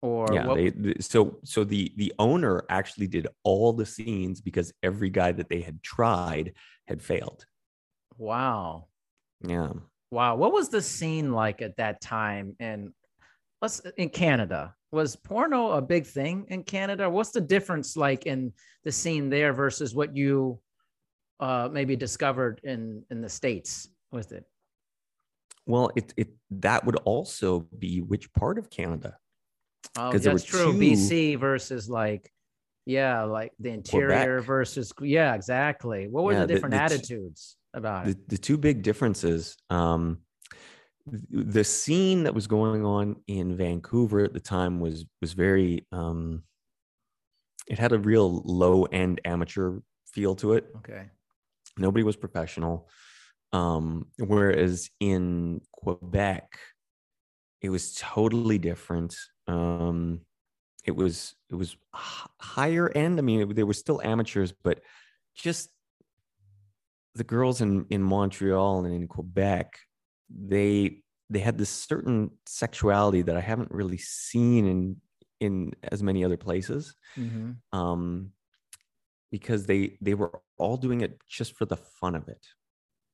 Or 0.00 0.28
yeah 0.32 0.46
what, 0.46 0.56
they 0.56 0.94
so 1.00 1.38
so 1.44 1.64
the 1.64 1.92
the 1.96 2.12
owner 2.18 2.62
actually 2.68 3.08
did 3.08 3.26
all 3.42 3.72
the 3.72 3.86
scenes 3.86 4.40
because 4.40 4.72
every 4.82 5.10
guy 5.10 5.32
that 5.32 5.48
they 5.48 5.60
had 5.60 5.82
tried 5.82 6.52
had 6.86 7.02
failed 7.02 7.44
wow. 8.16 8.86
yeah 9.46 9.72
Wow. 10.10 10.36
What 10.36 10.52
was 10.52 10.70
the 10.70 10.80
scene 10.80 11.32
like 11.32 11.60
at 11.60 11.76
that 11.76 12.00
time 12.00 12.56
in 12.60 12.94
let's 13.60 13.80
in 13.96 14.08
Canada? 14.08 14.74
Was 14.90 15.16
porno 15.16 15.72
a 15.72 15.82
big 15.82 16.06
thing 16.06 16.46
in 16.48 16.62
Canada? 16.62 17.10
What's 17.10 17.30
the 17.30 17.42
difference 17.42 17.94
like 17.96 18.24
in 18.24 18.52
the 18.84 18.92
scene 18.92 19.28
there 19.28 19.52
versus 19.52 19.94
what 19.94 20.16
you 20.16 20.60
uh 21.40 21.68
maybe 21.70 21.94
discovered 21.94 22.60
in 22.64 23.04
in 23.10 23.20
the 23.20 23.28
States 23.28 23.88
with 24.10 24.32
it? 24.32 24.44
well 25.68 25.90
it 25.94 26.12
it 26.16 26.28
that 26.50 26.84
would 26.84 26.96
also 27.04 27.60
be 27.78 28.00
which 28.00 28.32
part 28.32 28.58
of 28.58 28.70
canada 28.70 29.16
Oh, 29.96 30.16
that's 30.16 30.44
true. 30.44 30.72
two- 30.72 30.78
BC 30.78 31.38
versus 31.38 31.88
like 31.88 32.30
yeah, 32.86 33.22
like 33.24 33.52
the 33.58 33.68
interior 33.70 34.36
Quebec. 34.38 34.46
versus 34.46 34.92
yeah, 35.02 35.34
exactly. 35.34 36.08
What 36.08 36.24
were 36.24 36.32
Yeah, 36.32 36.40
the 36.40 36.46
the- 36.46 36.54
different 36.54 36.72
the 36.72 36.78
t- 36.78 36.84
attitudes 36.84 37.56
about 37.74 38.04
the, 38.06 38.10
it? 38.12 38.28
the 38.28 38.38
two 38.38 38.56
big 38.56 38.82
differences 38.82 39.56
um 39.70 40.18
the 41.30 41.64
scene 41.64 42.24
that 42.24 42.34
was 42.34 42.46
going 42.46 42.84
on 42.84 43.16
in 43.26 43.56
vancouver 43.56 44.20
at 44.24 44.32
the 44.34 44.40
time 44.40 44.78
was 44.80 45.04
was 45.20 45.32
very 45.32 45.86
um 45.92 46.42
it 47.66 47.78
had 47.78 47.92
a 47.92 47.98
real 47.98 48.42
low 48.44 48.84
end 48.84 49.20
amateur 49.24 49.78
feel 50.12 50.34
to 50.34 50.52
it 50.54 50.66
Okay. 50.78 51.08
nobody 51.78 52.02
was 52.04 52.16
professional 52.16 52.88
um 53.52 54.06
whereas 54.18 54.90
in 55.00 55.60
quebec 55.72 56.58
it 57.62 57.70
was 57.70 57.94
totally 57.94 58.58
different 58.58 59.16
um 59.48 60.20
it 60.84 60.94
was 60.94 61.34
it 61.50 61.54
was 61.56 61.72
h- 61.94 62.28
higher 62.40 62.90
end 62.94 63.18
i 63.18 63.22
mean 63.22 63.40
it, 63.40 63.54
they 63.56 63.64
were 63.64 63.74
still 63.74 64.00
amateurs 64.02 64.52
but 64.52 64.80
just 65.34 65.70
the 67.14 67.24
girls 67.24 67.60
in 67.60 67.86
in 67.90 68.02
montreal 68.02 68.84
and 68.84 68.94
in 68.94 69.08
quebec 69.08 69.78
they 70.30 71.02
they 71.30 71.38
had 71.40 71.58
this 71.58 71.70
certain 71.70 72.30
sexuality 72.46 73.22
that 73.22 73.36
i 73.36 73.40
haven't 73.40 73.70
really 73.70 73.98
seen 73.98 74.66
in 74.66 74.96
in 75.40 75.72
as 75.84 76.02
many 76.02 76.24
other 76.24 76.36
places 76.36 76.94
Mhm. 77.16 77.56
um, 77.72 78.32
because 79.30 79.66
they 79.66 79.96
they 80.00 80.14
were 80.14 80.40
all 80.58 80.76
doing 80.76 81.00
it 81.02 81.20
just 81.28 81.54
for 81.56 81.64
the 81.64 81.76
fun 81.76 82.14
of 82.16 82.28
it. 82.28 82.44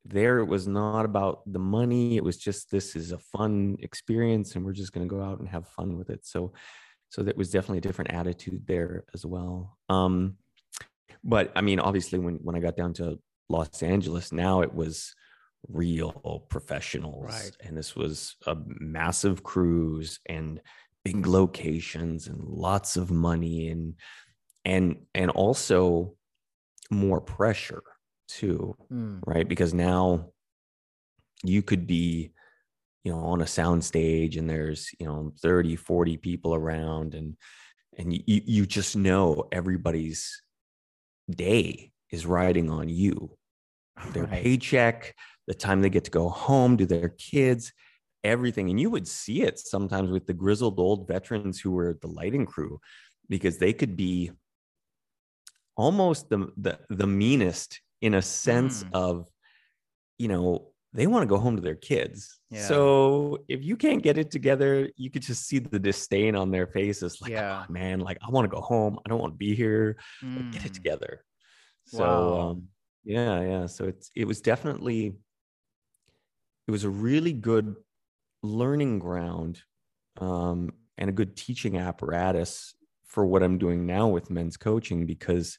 There, 0.05 0.39
it 0.39 0.45
was 0.47 0.69
not 0.69 1.05
about 1.05 1.41
the 1.51 1.59
money. 1.59 2.17
It 2.17 2.25
was 2.25 2.37
just 2.37 2.71
this 2.71 2.95
is 2.95 3.13
a 3.13 3.19
fun 3.19 3.77
experience, 3.81 4.55
and 4.55 4.65
we're 4.65 4.73
just 4.73 4.93
going 4.93 5.09
to 5.09 5.15
go 5.15 5.23
out 5.23 5.39
and 5.41 5.49
have 5.49 5.67
fun 5.69 5.97
with 5.97 6.11
it. 6.11 6.27
So, 6.27 6.53
so 7.09 7.23
that 7.23 7.37
was 7.37 7.51
definitely 7.51 7.79
a 7.79 7.83
different 7.83 8.13
attitude 8.13 8.67
there 8.67 9.05
as 9.15 9.25
well. 9.25 9.79
Um, 9.89 10.37
but 11.23 11.53
I 11.57 11.63
mean, 11.63 11.81
obviously, 11.81 12.19
when 12.19 12.35
when 12.37 12.55
I 12.57 12.61
got 12.61 12.77
down 12.77 12.93
to 12.95 13.19
Los 13.49 13.83
Angeles, 13.83 14.31
now 14.33 14.61
it 14.61 14.75
was 14.75 15.15
real 15.69 16.45
professionals, 16.51 17.25
Right. 17.25 17.57
and 17.61 17.77
this 17.77 17.97
was 17.97 18.37
a 18.47 18.57
massive 18.67 19.43
crews 19.43 20.21
and 20.27 20.61
big 21.05 21.27
locations 21.27 22.27
and 22.29 22.45
lots 22.45 22.97
of 22.97 23.11
money 23.11 23.69
and 23.69 23.95
and 24.67 24.97
and 25.15 25.31
also 25.31 26.15
more 26.91 27.21
pressure 27.21 27.83
too 28.39 28.77
Mm. 28.93 29.21
right 29.27 29.49
because 29.49 29.73
now 29.73 30.31
you 31.43 31.63
could 31.63 31.87
be 31.87 32.33
you 33.05 33.13
know 33.13 33.19
on 33.19 33.41
a 33.41 33.47
sound 33.47 33.85
stage 33.85 34.37
and 34.37 34.49
there's 34.49 34.91
you 34.99 35.07
know 35.07 35.33
30 35.43 35.77
40 35.77 36.17
people 36.17 36.55
around 36.55 37.15
and 37.15 37.37
and 37.99 38.13
you 38.13 38.23
you 38.27 38.67
just 38.67 38.97
know 38.97 39.49
everybody's 39.53 40.43
day 41.31 41.93
is 42.11 42.27
riding 42.27 42.71
on 42.71 42.89
you 42.89 43.37
their 44.13 44.25
Right. 44.25 44.43
paycheck 44.43 45.15
the 45.47 45.55
time 45.55 45.83
they 45.83 45.91
get 45.91 46.05
to 46.05 46.11
go 46.11 46.29
home 46.29 46.77
to 46.79 46.87
their 46.87 47.11
kids 47.11 47.73
everything 48.23 48.71
and 48.71 48.81
you 48.81 48.91
would 48.91 49.07
see 49.07 49.43
it 49.43 49.59
sometimes 49.59 50.11
with 50.11 50.27
the 50.27 50.33
grizzled 50.33 50.81
old 50.81 51.07
veterans 51.07 51.61
who 51.61 51.71
were 51.73 51.99
the 52.01 52.09
lighting 52.09 52.47
crew 52.47 52.81
because 53.29 53.59
they 53.59 53.73
could 53.73 53.97
be 53.97 54.31
almost 55.77 56.29
the 56.31 56.51
the, 56.57 56.79
the 56.89 57.07
meanest 57.07 57.81
in 58.01 58.15
a 58.15 58.23
sense 58.23 58.83
Mm. 58.85 58.89
of 58.93 59.29
you 60.19 60.29
know 60.29 60.71
they 60.93 61.07
want 61.09 61.23
to 61.23 61.27
go 61.27 61.39
home 61.39 61.57
to 61.57 61.63
their 61.63 61.75
kids 61.75 62.39
Yeah. 62.51 62.67
so 62.69 63.39
if 63.49 63.65
you 63.65 63.77
can't 63.77 64.03
get 64.03 64.17
it 64.19 64.31
together 64.31 64.89
you 64.97 65.11
could 65.11 65.23
just 65.23 65.47
see 65.49 65.59
the 65.59 65.79
disdain 65.79 66.37
on 66.37 66.51
their 66.51 66.67
faces 66.69 67.21
like 67.21 67.33
Yeah. 67.33 67.65
"Oh, 67.69 67.73
man 67.73 68.01
like 68.01 68.19
i 68.27 68.31
want 68.31 68.45
to 68.45 68.55
go 68.57 68.61
home 68.63 68.99
i 69.05 69.09
don't 69.09 69.21
want 69.21 69.33
to 69.35 69.39
be 69.39 69.55
here 69.55 69.97
like, 70.37 70.51
get 70.53 70.65
it 70.67 70.73
Mm. 70.73 70.75
together 70.75 71.25
so 71.85 72.03
Wow. 72.05 72.41
um, 72.51 72.69
yeah 73.05 73.41
yeah 73.41 73.67
so 73.67 73.85
it's 73.87 74.11
it 74.15 74.27
was 74.27 74.41
definitely 74.41 75.17
it 76.67 76.71
was 76.71 76.85
a 76.85 76.91
really 76.91 77.33
good 77.33 77.75
learning 78.43 78.99
ground 78.99 79.63
um, 80.21 80.71
and 80.97 81.11
a 81.11 81.13
good 81.13 81.37
teaching 81.37 81.77
apparatus 81.77 82.75
for 83.07 83.27
what 83.27 83.43
i'm 83.43 83.59
doing 83.59 83.85
now 83.87 84.07
with 84.09 84.31
men's 84.31 84.57
coaching 84.57 85.07
because 85.07 85.59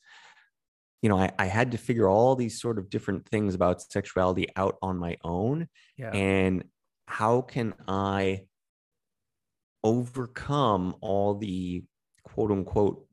you 1.05 1.09
know 1.09 1.19
I, 1.25 1.29
I 1.37 1.45
had 1.45 1.67
to 1.73 1.77
figure 1.77 2.09
all 2.09 2.35
these 2.35 2.59
sort 2.59 2.79
of 2.79 2.89
different 2.89 3.21
things 3.33 3.53
about 3.53 3.79
sexuality 3.97 4.47
out 4.55 4.75
on 4.81 4.95
my 4.97 5.13
own 5.23 5.67
Yeah. 6.01 6.09
and 6.11 6.63
how 7.19 7.35
can 7.53 7.75
i 7.87 8.41
overcome 9.83 10.95
all 11.01 11.35
the 11.35 11.83
quote 12.23 12.51
unquote 12.51 13.05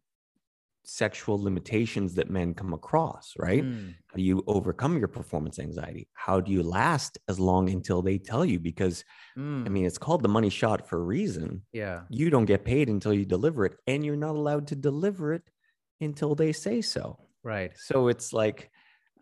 sexual 0.84 1.40
limitations 1.40 2.14
that 2.14 2.28
men 2.30 2.54
come 2.54 2.72
across 2.72 3.34
right 3.38 3.62
Mm. 3.62 3.94
how 4.08 4.16
do 4.16 4.22
you 4.22 4.42
overcome 4.46 4.98
your 4.98 5.06
performance 5.18 5.58
anxiety 5.60 6.08
how 6.14 6.40
do 6.40 6.50
you 6.50 6.62
last 6.62 7.18
as 7.28 7.38
long 7.38 7.68
until 7.70 8.00
they 8.02 8.16
tell 8.30 8.44
you 8.44 8.58
because 8.70 9.04
i 9.36 9.40
Mm. 9.40 9.70
mean 9.70 9.84
it's 9.84 9.98
called 10.06 10.22
the 10.22 10.28
money 10.38 10.50
shot 10.50 10.88
for 10.88 10.96
a 10.98 11.04
reason 11.18 11.62
yeah. 11.72 11.98
you 12.08 12.30
don't 12.30 12.46
get 12.46 12.64
paid 12.64 12.88
until 12.88 13.12
you 13.18 13.24
deliver 13.36 13.60
it 13.68 13.74
and 13.86 14.04
you're 14.04 14.16
not 14.28 14.34
allowed 14.34 14.66
to 14.68 14.76
deliver 14.90 15.34
it 15.34 15.44
until 16.00 16.34
they 16.34 16.52
say 16.52 16.80
so 16.80 17.04
Right. 17.44 17.72
so 17.76 18.08
it's 18.08 18.32
like 18.32 18.70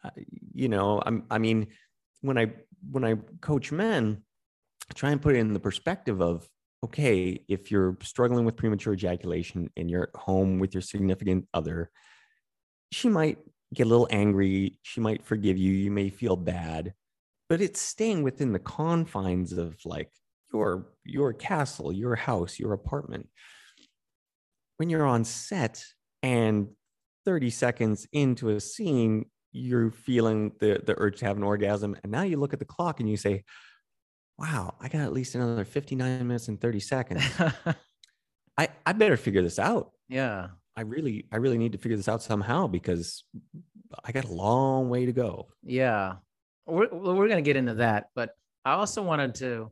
uh, 0.04 0.10
you 0.52 0.68
know 0.68 1.02
i'm 1.04 1.24
i 1.30 1.38
mean 1.38 1.68
when 2.20 2.38
i 2.38 2.52
when 2.90 3.04
i 3.04 3.16
coach 3.40 3.72
men 3.72 4.22
I 4.90 4.94
try 4.94 5.10
and 5.10 5.22
put 5.22 5.36
it 5.36 5.38
in 5.38 5.52
the 5.52 5.60
perspective 5.60 6.20
of 6.20 6.48
okay 6.84 7.44
if 7.48 7.70
you're 7.70 7.96
struggling 8.02 8.44
with 8.44 8.56
premature 8.56 8.94
ejaculation 8.94 9.70
and 9.76 9.90
you're 9.90 10.04
at 10.04 10.20
home 10.20 10.58
with 10.58 10.74
your 10.74 10.80
significant 10.82 11.46
other 11.54 11.90
she 12.92 13.08
might 13.08 13.38
get 13.72 13.86
a 13.86 13.88
little 13.88 14.08
angry. 14.10 14.78
She 14.82 15.00
might 15.00 15.24
forgive 15.24 15.56
you. 15.56 15.72
You 15.72 15.92
may 15.92 16.10
feel 16.10 16.36
bad 16.36 16.92
but 17.50 17.60
it's 17.60 17.82
staying 17.82 18.22
within 18.22 18.52
the 18.52 18.60
confines 18.60 19.52
of 19.52 19.76
like 19.84 20.08
your 20.54 20.86
your 21.04 21.32
castle 21.32 21.92
your 21.92 22.14
house 22.14 22.58
your 22.58 22.72
apartment. 22.72 23.28
When 24.76 24.88
you're 24.88 25.06
on 25.06 25.24
set 25.24 25.84
and 26.22 26.68
30 27.24 27.50
seconds 27.50 28.06
into 28.12 28.50
a 28.50 28.60
scene 28.60 29.26
you're 29.52 29.90
feeling 29.90 30.52
the 30.60 30.80
the 30.84 30.94
urge 30.98 31.18
to 31.18 31.26
have 31.26 31.36
an 31.36 31.42
orgasm 31.42 31.96
and 32.02 32.12
now 32.12 32.22
you 32.22 32.36
look 32.36 32.52
at 32.52 32.58
the 32.58 32.64
clock 32.64 33.00
and 33.00 33.10
you 33.10 33.16
say 33.16 33.44
wow 34.38 34.74
i 34.80 34.88
got 34.88 35.00
at 35.00 35.12
least 35.12 35.34
another 35.34 35.64
59 35.64 36.26
minutes 36.26 36.48
and 36.48 36.60
30 36.60 36.80
seconds 36.80 37.24
i 38.56 38.68
i 38.86 38.92
better 38.92 39.16
figure 39.16 39.42
this 39.42 39.58
out 39.58 39.90
yeah. 40.08 40.48
i 40.76 40.82
really 40.82 41.26
i 41.32 41.36
really 41.36 41.58
need 41.58 41.72
to 41.72 41.78
figure 41.78 41.96
this 41.96 42.08
out 42.08 42.22
somehow 42.22 42.66
because 42.66 43.24
i 44.04 44.12
got 44.12 44.24
a 44.24 44.32
long 44.32 44.88
way 44.88 45.04
to 45.04 45.12
go 45.12 45.48
Yeah. 45.64 46.16
We're, 46.66 46.88
we're 46.90 47.28
going 47.28 47.42
to 47.42 47.48
get 47.48 47.56
into 47.56 47.74
that. 47.74 48.10
But 48.14 48.30
I 48.64 48.72
also 48.72 49.02
wanted 49.02 49.34
to, 49.36 49.70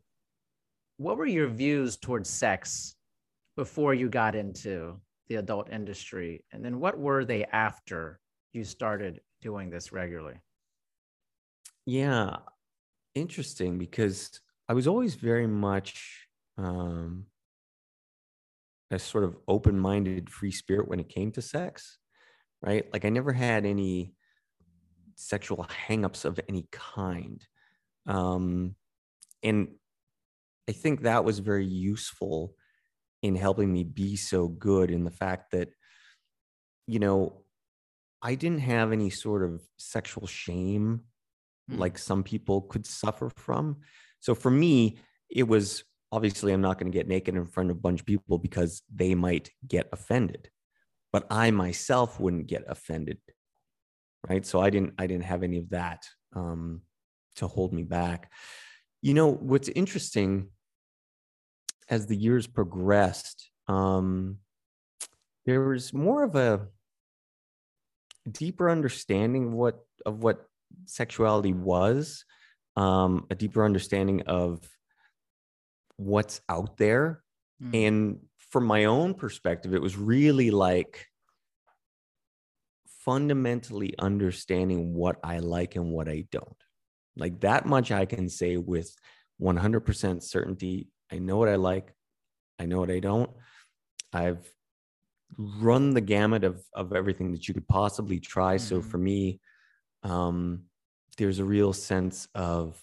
what 0.96 1.16
were 1.16 1.26
your 1.26 1.48
views 1.48 1.96
towards 1.96 2.28
sex 2.28 2.96
before 3.56 3.94
you 3.94 4.08
got 4.08 4.34
into 4.34 5.00
the 5.28 5.36
adult 5.36 5.70
industry? 5.70 6.44
And 6.52 6.64
then 6.64 6.80
what 6.80 6.98
were 6.98 7.24
they 7.24 7.44
after 7.44 8.20
you 8.52 8.64
started 8.64 9.20
doing 9.40 9.70
this 9.70 9.92
regularly? 9.92 10.40
yeah 11.88 12.36
interesting 13.14 13.78
because 13.78 14.40
i 14.68 14.74
was 14.74 14.86
always 14.86 15.14
very 15.14 15.46
much 15.46 16.26
um 16.58 17.24
a 18.90 18.98
sort 18.98 19.24
of 19.24 19.38
open-minded 19.48 20.28
free 20.28 20.50
spirit 20.50 20.86
when 20.86 21.00
it 21.00 21.08
came 21.08 21.32
to 21.32 21.40
sex 21.40 21.96
right 22.60 22.84
like 22.92 23.06
i 23.06 23.08
never 23.08 23.32
had 23.32 23.64
any 23.64 24.12
sexual 25.14 25.66
hangups 25.88 26.26
of 26.26 26.38
any 26.46 26.68
kind 26.70 27.40
um 28.06 28.74
and 29.42 29.68
i 30.68 30.72
think 30.72 31.00
that 31.00 31.24
was 31.24 31.38
very 31.38 31.66
useful 31.66 32.54
in 33.22 33.34
helping 33.36 33.72
me 33.72 33.84
be 33.84 34.16
so 34.16 34.48
good 34.48 34.90
in 34.90 35.04
the 35.04 35.10
fact 35.10 35.52
that 35.52 35.68
you 36.86 36.98
know 36.98 37.42
i 38.22 38.34
didn't 38.34 38.60
have 38.60 38.92
any 38.92 39.10
sort 39.10 39.42
of 39.44 39.62
sexual 39.76 40.26
shame 40.26 41.02
Mm. 41.70 41.80
like 41.80 41.98
some 41.98 42.22
people 42.22 42.62
could 42.62 42.86
suffer 42.86 43.30
from 43.36 43.76
so 44.20 44.34
for 44.34 44.50
me 44.50 44.98
it 45.28 45.46
was 45.46 45.84
obviously 46.10 46.52
I'm 46.52 46.60
not 46.60 46.78
going 46.78 46.90
to 46.90 46.96
get 46.96 47.08
naked 47.08 47.36
in 47.36 47.46
front 47.46 47.70
of 47.70 47.76
a 47.76 47.80
bunch 47.80 48.00
of 48.00 48.06
people 48.06 48.38
because 48.38 48.82
they 48.94 49.14
might 49.14 49.50
get 49.66 49.88
offended, 49.92 50.48
but 51.12 51.26
I 51.30 51.50
myself 51.50 52.18
wouldn't 52.18 52.46
get 52.46 52.64
offended, 52.66 53.18
right? 54.28 54.44
So 54.46 54.60
I 54.60 54.70
didn't 54.70 54.94
I 54.98 55.06
didn't 55.06 55.24
have 55.24 55.42
any 55.42 55.58
of 55.58 55.70
that 55.70 56.06
um, 56.34 56.82
to 57.36 57.46
hold 57.46 57.72
me 57.72 57.82
back. 57.82 58.30
You 59.02 59.14
know 59.14 59.30
what's 59.30 59.68
interesting 59.68 60.48
as 61.88 62.06
the 62.06 62.16
years 62.16 62.46
progressed, 62.46 63.50
um, 63.66 64.38
there 65.46 65.62
was 65.62 65.92
more 65.92 66.24
of 66.24 66.36
a 66.36 66.68
deeper 68.30 68.70
understanding 68.70 69.48
of 69.48 69.52
what 69.54 69.78
of 70.04 70.22
what 70.22 70.46
sexuality 70.86 71.52
was, 71.52 72.24
um, 72.76 73.26
a 73.30 73.34
deeper 73.34 73.64
understanding 73.64 74.22
of 74.22 74.60
what's 75.96 76.40
out 76.48 76.76
there. 76.76 77.22
Mm. 77.62 77.86
And 77.86 78.18
from 78.50 78.64
my 78.64 78.84
own 78.84 79.14
perspective, 79.14 79.74
it 79.74 79.82
was 79.82 79.96
really 79.96 80.50
like 80.50 81.06
fundamentally 83.04 83.94
understanding 83.98 84.94
what 84.94 85.16
I 85.24 85.38
like 85.38 85.76
and 85.76 85.90
what 85.90 86.08
I 86.08 86.26
don't. 86.30 86.62
Like 87.16 87.40
that 87.40 87.66
much 87.66 87.90
I 87.90 88.04
can 88.04 88.28
say 88.28 88.56
with 88.56 88.94
100% 89.40 90.22
certainty. 90.22 90.88
I 91.10 91.18
know 91.18 91.36
what 91.36 91.48
I 91.48 91.56
like, 91.56 91.94
I 92.58 92.66
know 92.66 92.78
what 92.80 92.90
I 92.90 93.00
don't. 93.00 93.30
I've 94.12 94.52
run 95.36 95.94
the 95.94 96.00
gamut 96.00 96.44
of 96.44 96.64
of 96.74 96.92
everything 96.92 97.32
that 97.32 97.46
you 97.48 97.54
could 97.54 97.68
possibly 97.68 98.18
try. 98.20 98.56
So 98.56 98.80
Mhm. 98.80 98.84
for 98.84 98.98
me, 98.98 99.40
um, 100.02 100.64
there's 101.16 101.38
a 101.38 101.44
real 101.44 101.72
sense 101.72 102.28
of 102.34 102.82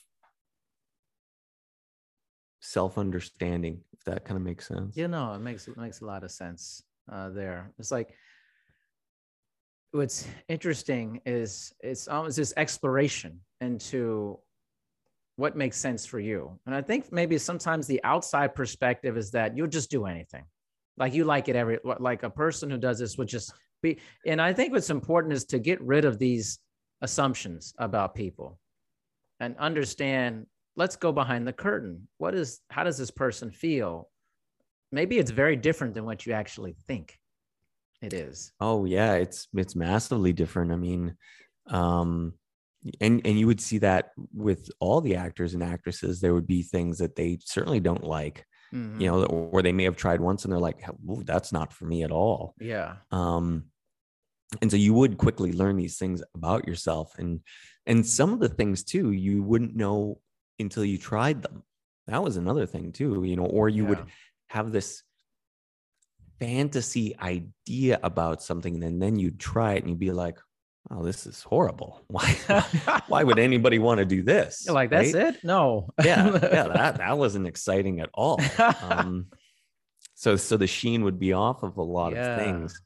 self 2.62 2.98
understanding, 2.98 3.84
if 3.94 4.04
that 4.06 4.26
kind 4.26 4.38
of 4.38 4.44
makes 4.44 4.68
sense. 4.68 4.96
You 4.98 5.08
know, 5.08 5.34
it 5.34 5.40
makes 5.40 5.68
it 5.68 5.78
makes 5.78 6.02
a 6.02 6.06
lot 6.06 6.24
of 6.24 6.32
sense 6.32 6.84
uh, 7.12 7.30
there. 7.30 7.74
It's 7.78 7.92
like 7.92 8.16
what's 9.92 10.28
interesting 10.50 11.22
is 11.26 11.74
it's 11.80 12.08
almost 12.08 12.36
this 12.38 12.54
exploration 12.58 13.40
into 13.62 14.38
what 15.36 15.56
makes 15.56 15.78
sense 15.78 16.06
for 16.06 16.20
you. 16.20 16.60
And 16.66 16.74
I 16.74 16.82
think 16.82 17.12
maybe 17.12 17.38
sometimes 17.38 17.88
the 17.88 18.04
outside 18.04 18.56
perspective 18.56 19.18
is 19.18 19.32
that 19.32 19.58
you'll 19.58 19.68
just 19.68 19.92
do 19.92 20.06
anything. 20.06 20.44
Like 20.98 21.14
you 21.14 21.26
like 21.26 21.50
it 21.50 21.58
every 21.58 21.80
like 21.84 22.24
a 22.24 22.30
person 22.30 22.70
who 22.70 22.78
does 22.78 23.00
this 23.00 23.18
would 23.18 23.28
just 23.28 23.54
be 23.82 24.00
and 24.26 24.42
I 24.42 24.54
think 24.54 24.72
what's 24.72 24.90
important 24.90 25.34
is 25.34 25.44
to 25.46 25.60
get 25.60 25.82
rid 25.82 26.06
of 26.06 26.18
these 26.18 26.60
assumptions 27.02 27.74
about 27.78 28.16
people 28.16 28.58
and 29.42 29.58
understand 29.58 30.46
let's 30.78 30.96
go 30.96 31.12
behind 31.12 31.48
the 31.48 31.54
curtain. 31.54 32.08
What 32.18 32.34
is 32.34 32.62
how 32.70 32.84
does 32.84 32.98
this 32.98 33.12
person 33.12 33.52
feel? 33.52 34.10
Maybe 34.92 35.18
it's 35.18 35.32
very 35.32 35.58
different 35.58 35.94
than 35.94 36.06
what 36.06 36.26
you 36.26 36.34
actually 36.34 36.76
think 36.88 37.18
it 38.02 38.14
is. 38.14 38.54
Oh 38.60 38.86
yeah, 38.86 39.16
it's 39.16 39.48
it's 39.54 39.76
massively 39.76 40.32
different. 40.32 40.72
I 40.72 40.78
mean, 40.78 41.16
um, 41.68 42.34
and 43.02 43.26
and 43.26 43.40
you 43.40 43.48
would 43.48 43.62
see 43.62 43.78
that 43.80 44.12
with 44.34 44.70
all 44.80 45.02
the 45.02 45.16
actors 45.16 45.54
and 45.54 45.64
actresses. 45.64 46.22
There 46.22 46.34
would 46.34 46.48
be 46.48 46.64
things 46.64 46.98
that 47.00 47.16
they 47.16 47.40
certainly 47.44 47.80
don't 47.80 48.04
like, 48.04 48.46
Mhm. 48.74 49.02
you 49.02 49.08
know, 49.08 49.26
or 49.26 49.62
they 49.62 49.72
may 49.74 49.84
have 49.86 49.96
tried 49.98 50.22
once 50.22 50.44
and 50.44 50.52
they're 50.54 50.60
like, 50.60 50.84
"Ooh, 51.10 51.24
"That's 51.24 51.52
not 51.52 51.74
for 51.74 51.86
me 51.86 52.04
at 52.04 52.12
all." 52.12 52.56
Yeah. 52.60 52.98
um 53.12 53.72
and 54.62 54.72
so 54.72 54.78
you 54.78 54.94
would 54.94 55.18
quickly 55.18 55.52
learn 55.52 55.76
these 55.78 55.98
things 55.98 56.24
about 56.36 56.68
yourself 56.68 57.18
and 57.20 57.42
and 57.88 58.06
some 58.06 58.34
of 58.34 58.40
the 58.40 58.50
things 58.50 58.84
too 58.84 59.12
you 59.12 59.44
wouldn't 59.44 59.76
know 59.76 60.22
until 60.60 60.86
you 60.86 60.98
tried 60.98 61.42
them 61.42 61.64
that 62.08 62.24
was 62.24 62.38
another 62.38 62.66
thing 62.68 62.92
too 62.92 63.24
you 63.24 63.36
know 63.36 63.46
or 63.46 63.70
you 63.70 63.86
Yeah. 63.86 63.88
would 63.88 64.08
have 64.50 64.72
this 64.72 65.04
fantasy 66.40 67.18
idea 67.20 68.00
about 68.04 68.42
something 68.42 68.74
and 68.76 68.84
then, 68.84 69.00
then 69.00 69.18
you'd 69.20 69.40
try 69.40 69.74
it 69.74 69.80
and 69.84 69.90
you'd 69.90 70.00
be 70.00 70.12
like 70.12 70.38
oh 70.92 71.04
this 71.04 71.26
is 71.26 71.42
horrible 71.44 72.04
why 72.08 72.28
why 73.08 73.24
would 73.24 73.40
anybody 73.40 73.80
want 73.80 73.98
to 74.00 74.06
do 74.06 74.22
this 74.24 74.64
You're 74.66 74.76
like, 74.76 74.90
that's 74.90 75.14
right? 75.14 75.36
it? 75.36 75.44
No. 75.44 75.90
yeah 76.04 76.26
yeah 76.34 76.64
that, 76.68 76.98
that 76.98 77.18
wasn't 77.18 77.48
exciting 77.48 78.00
at 78.02 78.10
all 78.14 78.40
um 78.82 79.28
so 80.14 80.36
so 80.36 80.58
the 80.58 80.68
sheen 80.68 81.04
would 81.04 81.20
be 81.20 81.34
off 81.34 81.64
of 81.64 81.78
a 81.78 81.84
lot 81.84 82.14
Yeah. 82.14 82.36
of 82.36 82.40
things 82.40 82.82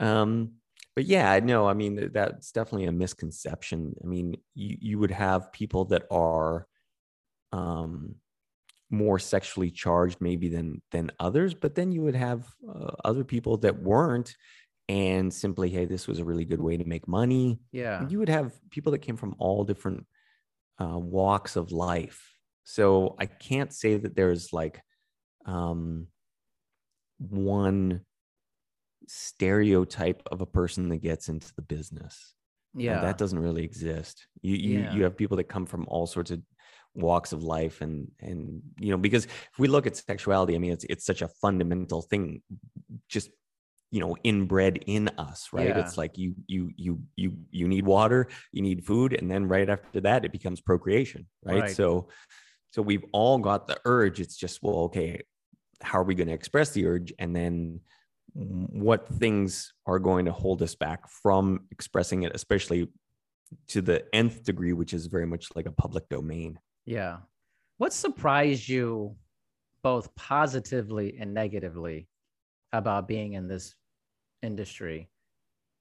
um 0.00 0.52
but 0.96 1.04
yeah 1.04 1.30
i 1.30 1.40
know 1.40 1.68
i 1.68 1.74
mean 1.74 2.10
that's 2.12 2.50
definitely 2.52 2.86
a 2.86 2.92
misconception 2.92 3.94
i 4.02 4.06
mean 4.06 4.34
you 4.54 4.76
you 4.80 4.98
would 4.98 5.10
have 5.10 5.52
people 5.52 5.84
that 5.86 6.04
are 6.10 6.66
um 7.52 8.14
more 8.90 9.18
sexually 9.18 9.70
charged 9.70 10.18
maybe 10.20 10.48
than 10.48 10.80
than 10.92 11.10
others 11.20 11.52
but 11.54 11.74
then 11.74 11.92
you 11.92 12.00
would 12.02 12.14
have 12.16 12.46
uh, 12.68 12.90
other 13.04 13.22
people 13.24 13.58
that 13.58 13.82
weren't 13.82 14.34
and 14.88 15.32
simply 15.32 15.68
hey 15.68 15.84
this 15.84 16.06
was 16.06 16.18
a 16.18 16.24
really 16.24 16.44
good 16.44 16.60
way 16.60 16.76
to 16.76 16.84
make 16.84 17.06
money 17.06 17.60
yeah. 17.72 18.06
you 18.08 18.18
would 18.18 18.28
have 18.28 18.52
people 18.70 18.92
that 18.92 19.00
came 19.00 19.16
from 19.16 19.34
all 19.38 19.64
different 19.64 20.06
uh, 20.80 20.98
walks 20.98 21.56
of 21.56 21.72
life. 21.72 22.34
So 22.64 23.16
I 23.18 23.26
can't 23.26 23.72
say 23.72 23.96
that 23.96 24.14
there's 24.14 24.52
like 24.52 24.80
um, 25.46 26.08
one 27.18 28.02
stereotype 29.06 30.22
of 30.30 30.40
a 30.40 30.46
person 30.46 30.88
that 30.90 30.98
gets 30.98 31.28
into 31.28 31.52
the 31.54 31.62
business. 31.62 32.34
Yeah. 32.74 33.00
that 33.00 33.18
doesn't 33.18 33.38
really 33.38 33.64
exist. 33.64 34.26
You 34.42 34.54
you 34.54 34.78
Yeah. 34.80 34.94
you 34.94 35.02
have 35.04 35.16
people 35.16 35.38
that 35.38 35.48
come 35.48 35.66
from 35.66 35.86
all 35.88 36.06
sorts 36.06 36.30
of 36.30 36.42
walks 36.94 37.32
of 37.32 37.42
life 37.42 37.80
and 37.80 38.10
and 38.20 38.62
you 38.78 38.90
know 38.90 38.96
because 38.96 39.24
if 39.24 39.58
we 39.58 39.68
look 39.68 39.86
at 39.86 39.96
sexuality, 39.96 40.54
I 40.54 40.58
mean 40.58 40.72
it's 40.72 40.84
it's 40.84 41.06
such 41.06 41.22
a 41.22 41.28
fundamental 41.28 42.02
thing, 42.02 42.42
just 43.08 43.30
you 43.90 44.00
know 44.00 44.16
inbred 44.22 44.78
in 44.86 45.08
us 45.18 45.48
right 45.52 45.68
Yeah. 45.68 45.78
it's 45.80 45.96
like 45.96 46.18
you 46.18 46.34
you 46.46 46.70
you 46.76 47.02
you 47.16 47.32
you 47.50 47.66
need 47.68 47.86
water 47.86 48.28
you 48.52 48.62
need 48.62 48.84
food 48.84 49.14
and 49.14 49.30
then 49.30 49.48
right 49.48 49.68
after 49.68 50.00
that 50.02 50.24
it 50.24 50.32
becomes 50.32 50.60
procreation 50.60 51.26
right, 51.44 51.60
Right. 51.60 51.76
so 51.76 52.08
so 52.72 52.82
we've 52.82 53.04
all 53.12 53.38
got 53.38 53.66
the 53.66 53.78
urge 53.86 54.20
it's 54.20 54.36
just 54.36 54.62
well 54.62 54.80
okay 54.88 55.22
how 55.80 55.98
are 56.00 56.04
we 56.04 56.14
going 56.14 56.28
to 56.28 56.34
express 56.34 56.70
the 56.70 56.86
urge 56.86 57.12
and 57.18 57.34
then 57.34 57.80
what 58.34 59.08
things 59.08 59.72
are 59.86 59.98
going 59.98 60.26
to 60.26 60.32
hold 60.32 60.62
us 60.62 60.74
back 60.74 61.08
from 61.08 61.60
expressing 61.70 62.24
it 62.24 62.32
especially 62.34 62.88
to 63.68 63.80
the 63.80 64.04
nth 64.14 64.44
degree 64.44 64.74
which 64.74 64.92
is 64.92 65.06
very 65.06 65.26
much 65.26 65.48
like 65.56 65.66
a 65.66 65.72
public 65.72 66.06
domain 66.10 66.58
Yeah. 66.84 67.18
What 67.78 67.92
surprised 67.92 68.68
you 68.68 69.16
both 69.82 70.14
positively 70.16 71.16
and 71.20 71.32
negatively 71.32 72.08
about 72.72 73.08
being 73.08 73.32
in 73.32 73.48
this 73.48 73.74
industry 74.42 75.08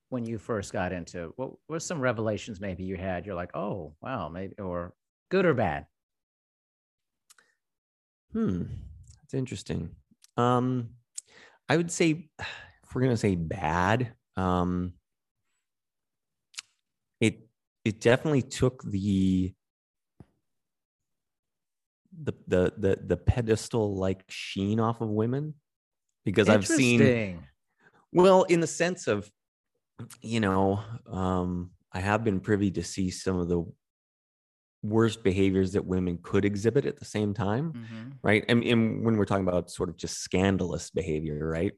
when 0.09 0.25
you 0.25 0.37
first 0.37 0.73
got 0.73 0.93
into? 0.93 1.33
What 1.35 1.51
were 1.67 1.79
some 1.79 1.99
revelations 1.99 2.59
maybe 2.59 2.83
you 2.83 2.97
had? 2.97 3.25
You're 3.25 3.35
like, 3.35 3.55
oh, 3.55 3.93
wow, 4.01 4.29
maybe, 4.29 4.55
or 4.59 4.93
good 5.29 5.45
or 5.45 5.53
bad? 5.53 5.85
Hmm, 8.33 8.63
that's 9.21 9.33
interesting. 9.33 9.95
Um, 10.35 10.89
I 11.69 11.77
would 11.77 11.91
say, 11.91 12.29
if 12.39 12.95
we're 12.95 13.01
gonna 13.01 13.17
say 13.17 13.35
bad, 13.35 14.13
um, 14.35 14.93
it 17.19 17.47
it 17.83 17.99
definitely 17.99 18.43
took 18.43 18.83
the 18.83 19.53
the 22.23 22.33
the 22.47 22.73
the, 22.77 22.99
the 23.05 23.17
pedestal 23.17 23.95
like 23.95 24.23
sheen 24.29 24.79
off 24.79 25.01
of 25.01 25.09
women 25.09 25.55
because 26.27 26.49
I've 26.49 26.67
seen 26.67 26.99
well 28.13 28.43
in 28.43 28.59
the 28.59 28.67
sense 28.67 29.07
of 29.07 29.31
you 30.21 30.39
know 30.39 30.83
um 31.07 31.71
i 31.91 31.99
have 31.99 32.23
been 32.23 32.39
privy 32.39 32.69
to 32.71 32.83
see 32.83 33.09
some 33.09 33.37
of 33.39 33.47
the 33.49 33.63
worst 34.83 35.23
behaviors 35.23 35.71
that 35.73 35.85
women 35.85 36.19
could 36.21 36.45
exhibit 36.45 36.85
at 36.85 36.97
the 36.97 37.05
same 37.05 37.33
time 37.33 37.73
Mhm. 37.73 38.13
right 38.23 38.45
and, 38.47 38.63
and 38.63 39.03
when 39.03 39.17
we're 39.17 39.25
talking 39.25 39.47
about 39.47 39.71
sort 39.71 39.89
of 39.89 39.97
just 39.97 40.19
scandalous 40.19 40.91
behavior 40.91 41.47
right 41.47 41.73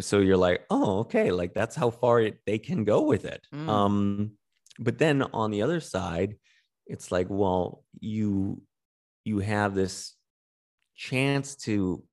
so 0.00 0.18
you're 0.18 0.36
like 0.36 0.64
oh 0.70 1.00
okay 1.00 1.30
like 1.30 1.54
that's 1.54 1.76
how 1.76 1.90
far 1.90 2.20
it, 2.20 2.40
they 2.46 2.58
can 2.58 2.84
go 2.84 3.02
with 3.02 3.24
it 3.24 3.46
Mm. 3.54 3.68
um 3.68 4.38
but 4.78 4.98
then 4.98 5.22
on 5.22 5.50
the 5.50 5.62
other 5.62 5.80
side 5.80 6.36
it's 6.86 7.12
like 7.12 7.28
well 7.30 7.84
you 8.00 8.62
you 9.24 9.38
have 9.38 9.74
this 9.74 10.16
chance 10.94 11.54
to 11.56 12.04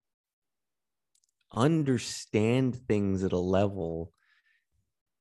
understand 1.54 2.76
things 2.76 3.24
at 3.24 3.32
a 3.32 3.38
level 3.38 4.12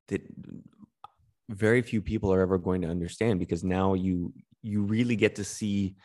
that 0.09 0.21
very 1.49 1.81
few 1.81 2.01
people 2.01 2.31
are 2.33 2.41
ever 2.41 2.57
going 2.57 2.81
to 2.81 2.87
understand 2.87 3.39
because 3.39 3.63
now 3.63 3.93
you 3.93 4.33
you 4.61 4.83
really 4.83 5.15
get 5.15 5.35
to 5.35 5.43
see 5.43 5.95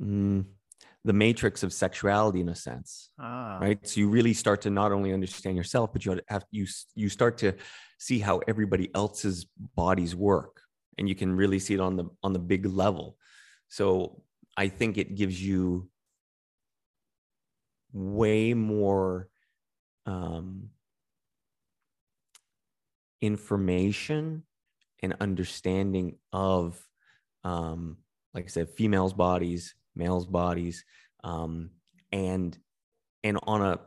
mm, 0.00 0.44
the 1.04 1.12
matrix 1.12 1.62
of 1.62 1.72
sexuality 1.72 2.40
in 2.40 2.48
a 2.48 2.54
sense 2.54 3.10
Ah, 3.18 3.58
right? 3.60 3.86
So 3.86 4.00
you 4.00 4.08
really 4.08 4.34
start 4.34 4.60
to 4.62 4.70
not 4.70 4.92
only 4.92 5.12
understand 5.12 5.56
yourself 5.56 5.92
but 5.92 6.04
you 6.04 6.20
have 6.28 6.44
you 6.50 6.66
you 6.94 7.08
start 7.08 7.38
to 7.38 7.54
see 7.98 8.18
how 8.18 8.40
everybody 8.46 8.90
else's 8.94 9.46
bodies 9.74 10.14
work 10.14 10.60
and 10.98 11.08
you 11.08 11.14
can 11.14 11.34
really 11.34 11.58
see 11.58 11.74
it 11.74 11.80
on 11.80 11.96
the 11.96 12.04
on 12.22 12.32
the 12.32 12.38
big 12.38 12.66
level. 12.66 13.16
So 13.68 14.22
i 14.56 14.68
think 14.68 14.98
it 14.98 15.16
gives 15.16 15.42
you 15.42 15.88
way 17.92 18.54
more 18.54 19.28
um, 20.06 20.70
information 23.20 24.44
and 25.02 25.14
understanding 25.20 26.18
of 26.32 26.86
um, 27.42 27.98
like 28.34 28.44
i 28.44 28.48
said 28.48 28.68
females 28.70 29.12
bodies 29.12 29.74
males 29.94 30.26
bodies 30.26 30.84
um, 31.22 31.70
and 32.12 32.58
and 33.22 33.38
on 33.44 33.62
a 33.62 33.80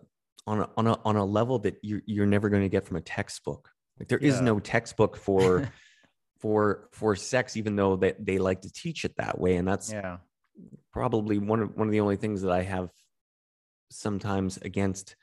on 0.48 0.62
a 0.62 0.70
on 0.78 0.88
a 0.88 1.00
on 1.06 1.16
a 1.16 1.26
level 1.26 1.60
that 1.60 1.76
you're 1.82 2.02
you're 2.06 2.26
never 2.26 2.50
going 2.50 2.64
to 2.64 2.70
get 2.70 2.86
from 2.86 2.98
a 2.98 3.02
textbook 3.02 3.70
like 4.00 4.08
there 4.08 4.18
is 4.20 4.36
Yeah. 4.36 4.46
no 4.46 4.60
textbook 4.60 5.18
for 5.18 5.70
for 6.40 6.90
for 6.94 7.16
sex 7.16 7.58
even 7.58 7.76
though 7.76 7.96
that 7.98 8.24
they 8.26 8.38
like 8.38 8.62
to 8.62 8.72
teach 8.72 9.06
it 9.06 9.16
that 9.18 9.40
way 9.40 9.56
and 9.56 9.68
that's 9.68 9.92
Yeah. 9.92 10.18
probably 10.92 11.38
one 11.38 11.62
of 11.62 11.76
one 11.76 11.88
of 11.88 11.92
the 11.92 12.00
only 12.00 12.16
things 12.16 12.42
that 12.42 12.52
I 12.52 12.64
have 12.64 12.90
sometimes 13.90 14.58
against 14.58 15.16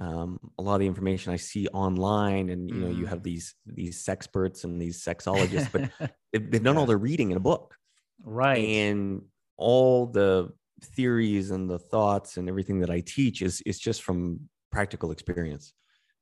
um, 0.00 0.38
a 0.58 0.62
lot 0.62 0.74
of 0.74 0.80
the 0.80 0.86
information 0.86 1.32
I 1.32 1.36
see 1.36 1.68
online, 1.68 2.48
and 2.50 2.70
you 2.70 2.82
know, 2.82 2.88
you 2.90 3.06
Mm. 3.06 3.08
have 3.08 3.22
these 3.22 3.54
these 3.66 4.04
sexperts 4.04 4.64
and 4.64 4.80
these 4.80 5.04
sexologists, 5.04 5.68
but 5.70 5.88
they've, 6.32 6.50
they've 6.50 6.62
done 6.62 6.76
all 6.76 6.86
Yeah. 6.86 6.86
their 6.86 6.98
reading 6.98 7.30
in 7.30 7.36
a 7.36 7.40
book, 7.40 7.76
right. 8.24 8.74
and 8.78 9.22
all 9.56 10.06
the 10.06 10.52
theories 10.82 11.50
and 11.50 11.70
the 11.70 11.78
thoughts 11.78 12.36
and 12.36 12.48
everything 12.48 12.80
that 12.80 12.90
I 12.90 13.00
teach 13.00 13.42
is 13.42 13.60
is 13.62 13.78
just 13.78 14.02
from 14.02 14.48
practical 14.72 15.12
experience. 15.12 15.72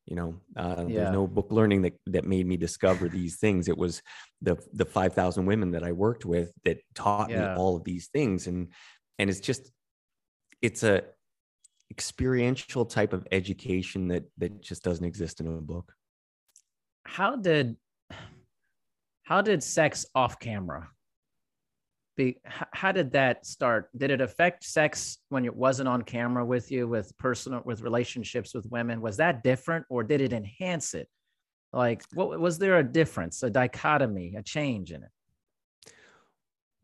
You 0.07 0.17
know, 0.17 0.41
uh, 0.57 0.85
Yeah. 0.87 0.97
there's 0.97 1.11
no 1.11 1.27
book 1.27 1.49
learning 1.51 1.83
that 1.83 1.95
that 2.07 2.25
made 2.25 2.47
me 2.47 2.57
discover 2.57 3.09
these 3.09 3.39
things. 3.39 3.69
It 3.69 3.79
was 3.79 4.03
the 4.43 4.57
the 4.75 4.85
five 4.85 5.15
thousand 5.15 5.47
women 5.47 5.71
that 5.73 5.85
I 5.85 5.93
worked 5.93 6.25
with 6.27 6.53
that 6.65 6.79
taught 6.95 7.35
me 7.35 7.49
all 7.55 7.77
of 7.77 7.85
these 7.85 8.09
things, 8.09 8.47
and 8.49 8.73
and 9.19 9.31
it's 9.31 9.41
just 9.41 9.71
it's 10.61 10.83
a 10.83 11.03
experiential 11.93 12.87
type 12.87 13.13
of 13.13 13.27
education 13.33 14.09
that 14.09 14.25
that 14.39 14.63
just 14.63 14.83
doesn't 14.83 15.05
exist 15.05 15.41
in 15.41 15.47
a 15.47 15.51
book. 15.61 15.93
how 17.05 17.37
did 17.37 17.77
how 19.25 19.43
did 19.43 19.63
sex 19.63 20.07
off 20.15 20.39
camera? 20.39 20.89
Be 22.17 22.39
how 22.81 22.93
did 22.93 23.13
that 23.13 23.45
start? 23.45 23.91
Did 23.95 24.11
it 24.11 24.23
affect 24.23 24.65
sex 24.65 25.19
when 25.29 25.45
it 25.45 25.55
wasn't 25.55 25.89
on 25.95 26.01
camera 26.03 26.45
with 26.45 26.73
you 26.73 26.89
with 26.89 27.09
personal 27.19 27.61
with 27.65 27.83
relationships 27.83 28.55
with 28.55 28.67
women? 28.71 29.03
Was 29.03 29.19
that 29.19 29.43
different 29.43 29.85
or 29.91 30.03
did 30.03 30.23
it 30.23 30.33
enhance 30.33 30.95
it? 30.95 31.09
Like 31.75 32.03
what 32.15 32.41
was 32.41 32.59
there 32.59 32.79
a 32.79 32.93
difference 33.01 33.43
a 33.43 33.51
dichotomy 33.51 34.35
a 34.39 34.43
change 34.43 34.93
in 34.93 35.03
it 35.03 35.13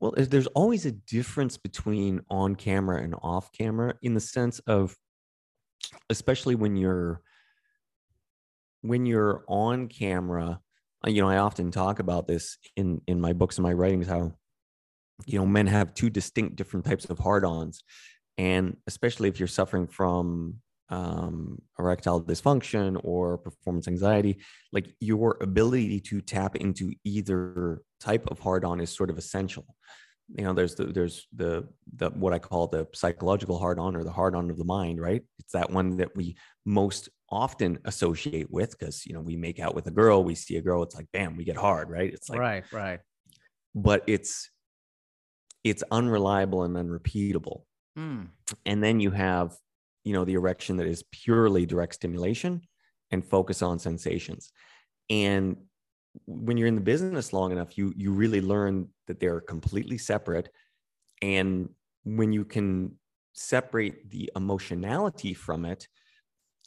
Well, 0.01 0.13
there's- 0.17 0.47
always 0.55 0.87
a 0.87 0.93
difference 0.93 1.57
between 1.57 2.21
on 2.31 2.55
camera 2.55 3.03
and 3.03 3.15
off 3.23 3.51
camera 3.53 3.95
in 4.03 4.15
the 4.15 4.21
sense 4.21 4.61
of, 4.61 4.97
especially 6.11 6.55
when 6.55 6.77
you're 6.77 7.23
when 8.83 9.07
you're 9.07 9.45
on 9.49 9.89
camera. 9.89 10.61
uh, 11.07 11.11
You 11.11 11.23
know, 11.23 11.29
I 11.29 11.39
often 11.39 11.71
talk 11.71 11.99
about 11.99 12.27
this 12.29 12.59
in 12.77 13.01
in 13.07 13.21
my 13.21 13.33
books 13.33 13.59
and 13.59 13.63
my 13.63 13.73
writings 13.73 14.07
how 14.07 14.35
you 15.27 15.39
know 15.39 15.47
men 15.47 15.67
have 15.69 15.95
two 15.95 16.11
distinct 16.11 16.57
different 16.57 16.87
types 16.87 17.07
of 17.07 17.19
hard-ons, 17.19 17.83
and 18.39 18.77
especially 18.87 19.29
if 19.29 19.41
you're 19.41 19.49
suffering 19.49 19.87
from 19.89 20.61
um, 20.91 21.61
erectile 21.79 22.23
dysfunction 22.23 23.01
or 23.05 23.39
performance 23.39 23.89
anxiety, 23.89 24.39
like 24.73 24.95
your 25.01 25.37
ability 25.41 26.01
to 26.01 26.21
tap 26.21 26.57
into 26.57 26.93
either 27.05 27.83
type 28.01 28.27
of 28.31 28.39
hard-on 28.39 28.81
is 28.81 28.95
sort 28.95 29.11
of 29.11 29.19
essential. 29.19 29.67
You 30.37 30.45
know 30.45 30.53
there's 30.53 30.75
the 30.75 30.85
there's 30.85 31.27
the 31.35 31.67
the 31.97 32.11
what 32.11 32.35
i 32.35 32.39
call 32.39 32.67
the 32.67 32.87
psychological 32.93 33.59
hard 33.59 33.79
on 33.79 33.97
or 33.97 34.05
the 34.05 34.13
hard 34.13 34.35
on 34.35 34.51
of 34.51 34.59
the 34.59 34.65
mind 34.65 35.01
right? 35.01 35.23
It's 35.39 35.53
that 35.53 35.71
one 35.71 35.97
that 35.97 36.15
we 36.15 36.37
most 36.67 37.09
often 37.31 37.79
associate 37.87 38.51
with 38.51 38.79
because 38.79 39.07
you 39.07 39.15
know 39.15 39.23
we 39.23 39.37
make 39.37 39.59
out 39.59 39.75
with 39.75 39.87
a 39.87 39.91
girl 39.91 40.23
we 40.23 40.35
see 40.35 40.57
a 40.57 40.61
girl 40.61 40.83
it's 40.83 40.95
like 40.95 41.07
bam 41.15 41.35
we 41.35 41.45
get 41.45 41.57
hard 41.57 41.89
right? 41.89 42.13
It's 42.13 42.29
like 42.29 42.41
right 42.41 42.65
right. 42.73 43.01
But 43.75 44.05
it's 44.07 44.51
it's 45.65 45.83
unreliable 45.91 46.63
and 46.63 46.77
unrepeatable. 46.77 47.65
Hmm. 47.97 48.25
and 48.65 48.85
then 48.85 49.01
you 49.01 49.11
have 49.11 49.57
you 50.09 50.15
know 50.15 50.25
the 50.25 50.33
erection 50.33 50.79
that 50.79 50.87
is 50.87 51.05
purely 51.13 51.67
direct 51.67 51.95
stimulation 51.95 52.63
and 53.11 53.23
focus 53.23 53.61
on 53.61 53.79
sensations. 53.79 54.51
And 55.11 55.59
when 56.25 56.57
you're 56.57 56.67
in 56.67 56.77
the 56.77 56.81
business 56.81 57.35
long 57.35 57.53
enough 57.53 57.77
you 57.77 57.93
you 57.95 58.11
really 58.11 58.41
learn 58.41 58.89
that 59.07 59.21
they're 59.21 59.43
completely 59.43 59.99
separate. 59.99 60.49
And 61.21 61.69
when 62.05 62.33
you 62.33 62.47
can 62.47 62.99
separate 63.35 64.11
the 64.11 64.31
emotionality 64.35 65.35
from 65.35 65.67
it 65.67 65.87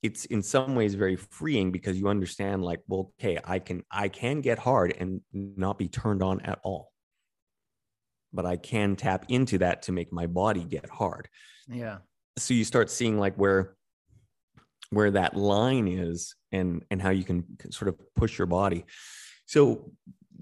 it's 0.03 0.25
in 0.25 0.41
some 0.41 0.73
ways 0.75 0.93
very 0.95 1.15
freeing 1.15 1.71
because 1.71 1.97
you 1.97 2.07
understand 2.07 2.63
like 2.63 2.81
well 2.87 3.11
okay 3.19 3.37
i 3.43 3.59
can 3.59 3.83
i 3.91 4.07
can 4.07 4.41
get 4.41 4.57
hard 4.57 4.95
and 4.99 5.21
not 5.33 5.77
be 5.79 5.87
turned 5.87 6.21
on 6.21 6.41
at 6.41 6.59
all. 6.63 6.91
But 8.31 8.45
i 8.45 8.55
can 8.55 8.95
tap 8.95 9.25
into 9.29 9.57
that 9.63 9.81
to 9.83 9.91
make 9.91 10.13
my 10.13 10.27
body 10.27 10.63
get 10.63 10.89
hard. 10.89 11.27
Yeah 11.67 11.97
so 12.41 12.53
you 12.53 12.63
start 12.63 12.89
seeing 12.89 13.19
like 13.19 13.35
where 13.35 13.75
where 14.89 15.11
that 15.11 15.35
line 15.35 15.87
is 15.87 16.35
and 16.51 16.83
and 16.91 17.01
how 17.01 17.09
you 17.09 17.23
can 17.23 17.45
sort 17.71 17.87
of 17.87 17.95
push 18.15 18.37
your 18.37 18.47
body 18.47 18.85
so 19.45 19.91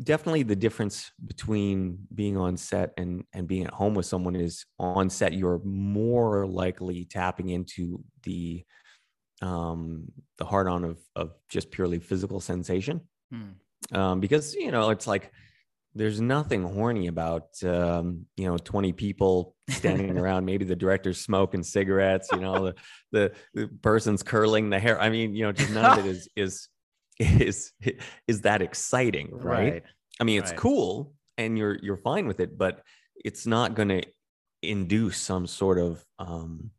definitely 0.03 0.43
the 0.43 0.55
difference 0.55 1.11
between 1.25 1.99
being 2.15 2.37
on 2.37 2.57
set 2.57 2.93
and 2.97 3.23
and 3.33 3.47
being 3.47 3.65
at 3.65 3.73
home 3.73 3.93
with 3.93 4.05
someone 4.05 4.35
is 4.35 4.65
on 4.79 5.09
set 5.09 5.33
you're 5.33 5.61
more 5.63 6.47
likely 6.47 7.05
tapping 7.05 7.49
into 7.49 8.03
the 8.23 8.63
um 9.41 10.11
the 10.37 10.45
hard 10.45 10.67
on 10.67 10.83
of 10.83 10.99
of 11.15 11.33
just 11.49 11.71
purely 11.71 11.99
physical 11.99 12.39
sensation 12.39 13.01
Hmm. 13.31 13.51
um 13.93 14.19
because 14.19 14.55
you 14.55 14.71
know 14.71 14.89
it's 14.89 15.05
like 15.05 15.31
there's 15.99 16.21
nothing 16.21 16.63
horny 16.63 17.07
about 17.07 17.61
um, 17.63 18.25
you 18.37 18.47
know 18.47 18.57
20 18.57 18.93
people 18.93 19.53
standing 19.69 20.17
around 20.17 20.45
maybe 20.45 20.63
the 20.63 20.75
director's 20.75 21.19
smoking 21.19 21.61
cigarettes 21.61 22.29
you 22.31 22.39
know 22.39 22.65
the, 22.65 22.75
the 23.11 23.31
the 23.53 23.67
person's 23.81 24.23
curling 24.23 24.69
the 24.69 24.79
hair 24.79 24.99
i 25.01 25.09
mean 25.09 25.35
you 25.35 25.43
know 25.43 25.51
just 25.51 25.71
none 25.71 25.99
of 25.99 26.05
it 26.05 26.09
is 26.09 26.29
is 26.37 26.67
is 27.19 27.73
is 28.27 28.41
that 28.41 28.61
exciting 28.61 29.29
right, 29.33 29.73
right 29.73 29.83
i 30.21 30.23
mean 30.23 30.39
it's 30.39 30.51
right. 30.51 30.59
cool 30.59 31.13
and 31.37 31.57
you're 31.57 31.77
you're 31.83 31.97
fine 31.97 32.27
with 32.27 32.39
it 32.39 32.57
but 32.57 32.81
it's 33.25 33.45
not 33.45 33.75
going 33.75 33.89
to 33.89 34.01
induce 34.63 35.17
some 35.17 35.45
sort 35.45 35.77
of 35.77 36.03
um 36.17 36.71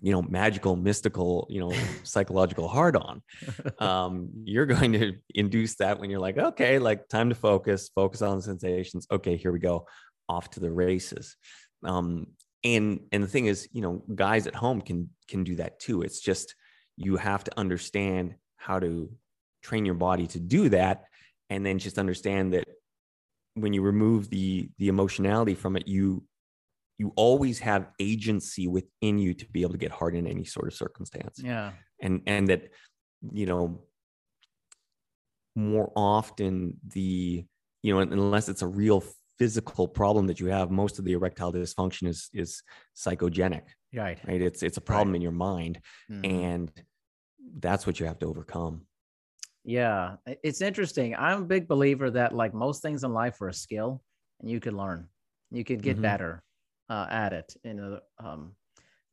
you 0.00 0.12
know 0.12 0.22
magical 0.22 0.76
mystical 0.76 1.46
you 1.50 1.60
know 1.60 1.72
psychological 2.02 2.68
hard 2.68 2.96
on 2.96 3.22
um, 3.78 4.30
you're 4.44 4.66
going 4.66 4.92
to 4.92 5.14
induce 5.34 5.76
that 5.76 5.98
when 5.98 6.10
you're 6.10 6.20
like, 6.20 6.38
okay, 6.38 6.78
like 6.78 7.08
time 7.08 7.28
to 7.28 7.34
focus, 7.34 7.90
focus 7.94 8.22
on 8.22 8.36
the 8.36 8.42
sensations. 8.42 9.06
Okay, 9.10 9.36
here 9.36 9.52
we 9.52 9.58
go, 9.58 9.86
off 10.28 10.50
to 10.50 10.60
the 10.60 10.70
races. 10.70 11.36
Um, 11.84 12.28
and 12.64 13.00
and 13.12 13.22
the 13.22 13.28
thing 13.28 13.46
is, 13.46 13.68
you 13.72 13.82
know, 13.82 14.02
guys 14.14 14.46
at 14.46 14.54
home 14.54 14.80
can 14.80 15.10
can 15.28 15.44
do 15.44 15.56
that 15.56 15.78
too. 15.78 16.02
It's 16.02 16.20
just 16.20 16.54
you 16.96 17.16
have 17.16 17.44
to 17.44 17.58
understand 17.58 18.34
how 18.56 18.80
to 18.80 19.10
train 19.62 19.84
your 19.84 19.94
body 19.94 20.26
to 20.28 20.40
do 20.40 20.68
that, 20.70 21.04
and 21.50 21.64
then 21.64 21.78
just 21.78 21.98
understand 21.98 22.54
that 22.54 22.66
when 23.54 23.72
you 23.72 23.82
remove 23.82 24.28
the 24.28 24.70
the 24.78 24.88
emotionality 24.88 25.54
from 25.54 25.76
it, 25.76 25.86
you 25.86 26.24
you 26.98 27.12
always 27.16 27.58
have 27.60 27.90
agency 28.00 28.66
within 28.68 29.18
you 29.18 29.34
to 29.34 29.46
be 29.50 29.62
able 29.62 29.72
to 29.72 29.78
get 29.78 29.92
hard 29.92 30.14
in 30.16 30.26
any 30.26 30.44
sort 30.44 30.66
of 30.68 30.74
circumstance 30.74 31.42
yeah 31.42 31.72
and 32.02 32.22
and 32.26 32.48
that 32.48 32.70
you 33.32 33.46
know 33.46 33.84
more 35.54 35.92
often 35.96 36.78
the 36.86 37.44
you 37.82 37.94
know 37.94 38.00
unless 38.00 38.48
it's 38.48 38.62
a 38.62 38.66
real 38.66 39.02
physical 39.38 39.86
problem 39.86 40.26
that 40.26 40.40
you 40.40 40.46
have 40.46 40.70
most 40.70 40.98
of 40.98 41.04
the 41.04 41.12
erectile 41.12 41.52
dysfunction 41.52 42.06
is 42.08 42.28
is 42.32 42.62
psychogenic 42.96 43.64
right 43.94 44.18
right 44.26 44.42
it's 44.42 44.62
it's 44.62 44.76
a 44.76 44.80
problem 44.80 45.14
in 45.14 45.22
your 45.22 45.32
mind 45.32 45.80
Mhm. 46.10 46.24
and 46.24 46.84
that's 47.58 47.86
what 47.86 47.98
you 48.00 48.06
have 48.06 48.18
to 48.18 48.26
overcome 48.26 48.86
Yeah, 49.64 50.16
it's 50.42 50.60
interesting. 50.62 51.14
I'm 51.14 51.42
a 51.42 51.46
big 51.46 51.68
believer 51.68 52.10
that 52.10 52.34
like 52.34 52.54
most 52.54 52.80
things 52.82 53.04
in 53.04 53.12
life 53.12 53.40
are 53.40 53.48
a 53.48 53.54
skill, 53.54 54.02
and 54.40 54.50
you 54.50 54.60
can 54.60 54.76
learn. 54.76 55.08
You 55.50 55.64
could 55.64 55.82
get 55.82 55.96
Mhm. 55.96 56.02
better 56.02 56.42
uh, 56.88 57.06
at 57.10 57.32
it. 57.32 57.54
You 57.64 57.74
know, 57.74 58.00
um, 58.18 58.52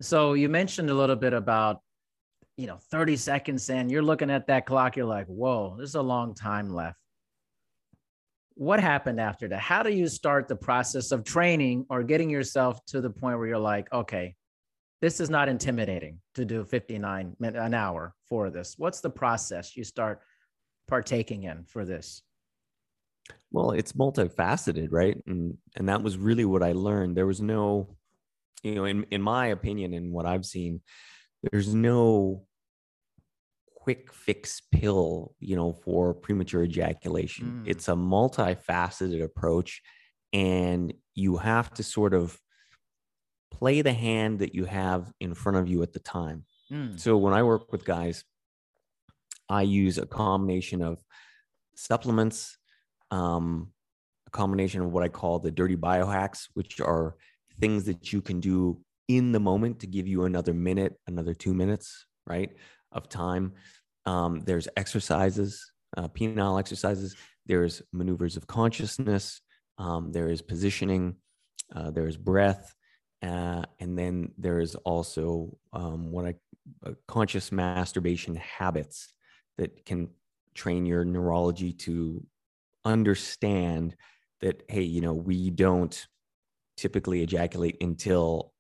so 0.01 0.33
you 0.33 0.49
mentioned 0.49 0.89
a 0.89 0.93
little 0.93 1.15
bit 1.15 1.33
about, 1.33 1.81
you 2.57 2.67
know, 2.67 2.77
30 2.91 3.15
seconds 3.17 3.69
in. 3.69 3.89
You're 3.89 4.01
looking 4.01 4.29
at 4.29 4.47
that 4.47 4.65
clock. 4.65 4.95
You're 4.95 5.05
like, 5.05 5.27
whoa, 5.27 5.75
there's 5.77 5.95
a 5.95 6.01
long 6.01 6.33
time 6.33 6.73
left. 6.73 6.97
What 8.55 8.79
happened 8.79 9.19
after 9.19 9.49
that? 9.49 9.59
How 9.59 9.83
do 9.83 9.91
you 9.91 10.07
start 10.07 10.47
the 10.47 10.55
process 10.55 11.11
of 11.11 11.25
training 11.25 11.85
or 11.89 12.03
getting 12.03 12.29
yourself 12.29 12.83
to 12.87 13.01
the 13.01 13.09
point 13.09 13.37
where 13.37 13.47
you're 13.47 13.57
like, 13.57 13.91
okay, 13.91 14.35
this 15.01 15.19
is 15.19 15.29
not 15.29 15.49
intimidating 15.49 16.19
to 16.35 16.45
do 16.45 16.63
59 16.63 17.35
min 17.39 17.55
an 17.55 17.73
hour 17.73 18.13
for 18.27 18.49
this. 18.49 18.75
What's 18.77 19.01
the 19.01 19.09
process 19.09 19.75
you 19.75 19.83
start 19.83 20.21
partaking 20.87 21.43
in 21.43 21.65
for 21.65 21.85
this? 21.85 22.23
Well 23.51 23.71
it's 23.71 23.93
multifaceted 23.93 24.87
right 24.91 25.17
and 25.27 25.57
and 25.75 25.89
that 25.89 26.01
was 26.01 26.17
really 26.17 26.45
what 26.45 26.63
i 26.63 26.71
learned 26.71 27.15
there 27.15 27.27
was 27.27 27.41
no 27.41 27.95
you 28.63 28.75
know 28.75 28.85
in 28.85 29.05
in 29.11 29.21
my 29.21 29.47
opinion 29.47 29.93
and 29.93 30.11
what 30.11 30.25
i've 30.25 30.45
seen 30.45 30.81
there's 31.51 31.73
no 31.73 32.45
quick 33.85 34.11
fix 34.11 34.63
pill, 34.71 35.35
you 35.39 35.55
know, 35.55 35.71
for 35.71 36.11
premature 36.11 36.63
ejaculation. 36.63 37.61
Mm. 37.63 37.69
It's 37.69 37.87
a 37.87 37.93
multifaceted 37.93 39.23
approach, 39.23 39.83
and 40.33 40.91
you 41.13 41.37
have 41.37 41.71
to 41.75 41.83
sort 41.83 42.15
of 42.15 42.35
play 43.51 43.83
the 43.83 43.93
hand 43.93 44.39
that 44.39 44.55
you 44.55 44.65
have 44.65 45.13
in 45.19 45.35
front 45.35 45.59
of 45.59 45.67
you 45.67 45.83
at 45.83 45.93
the 45.93 45.99
time. 45.99 46.45
Mm. 46.71 46.99
So 46.99 47.15
when 47.15 47.35
I 47.35 47.43
work 47.43 47.71
with 47.71 47.85
guys, 47.85 48.23
I 49.47 49.61
use 49.61 49.99
a 49.99 50.07
combination 50.07 50.81
of 50.81 50.97
supplements, 51.75 52.57
um, 53.11 53.71
a 54.27 54.29
combination 54.31 54.81
of 54.81 54.91
what 54.91 55.03
I 55.03 55.09
call 55.09 55.39
the 55.39 55.51
dirty 55.51 55.75
biohacks, 55.75 56.47
which 56.53 56.79
are 56.81 57.15
things 57.59 57.85
that 57.85 58.11
you 58.11 58.21
can 58.21 58.39
do 58.39 58.81
in 59.07 59.31
the 59.31 59.39
moment 59.39 59.79
to 59.79 59.87
give 59.87 60.07
you 60.07 60.25
another 60.25 60.53
minute, 60.53 60.99
another 61.07 61.33
two 61.33 61.53
minutes, 61.53 62.05
right, 62.25 62.51
of 62.91 63.07
time. 63.09 63.53
Um, 64.05 64.41
there's 64.41 64.67
exercises, 64.77 65.71
uh, 65.97 66.07
penile 66.07 66.59
exercises. 66.59 67.15
There's 67.45 67.81
maneuvers 67.93 68.37
of 68.37 68.47
consciousness. 68.47 69.41
Um, 69.77 70.11
there 70.11 70.29
is 70.29 70.41
positioning. 70.41 71.15
Uh, 71.75 71.91
there 71.91 72.07
is 72.07 72.17
breath. 72.17 72.73
Uh, 73.21 73.63
and 73.79 73.97
then 73.97 74.31
there 74.37 74.59
is 74.59 74.75
also 74.75 75.57
um, 75.73 76.11
what 76.11 76.25
I 76.25 76.35
uh, 76.85 76.91
conscious 77.07 77.51
masturbation 77.51 78.35
habits 78.35 79.13
that 79.57 79.85
can 79.85 80.09
train 80.53 80.85
your 80.85 81.05
neurology 81.05 81.73
to 81.73 82.25
understand 82.85 83.95
that 84.41 84.63
hey 84.69 84.81
you 84.83 85.01
know 85.01 85.13
we 85.13 85.49
don't 85.49 86.07
typically 86.77 87.21
ejaculate 87.23 87.77
until 87.81 88.53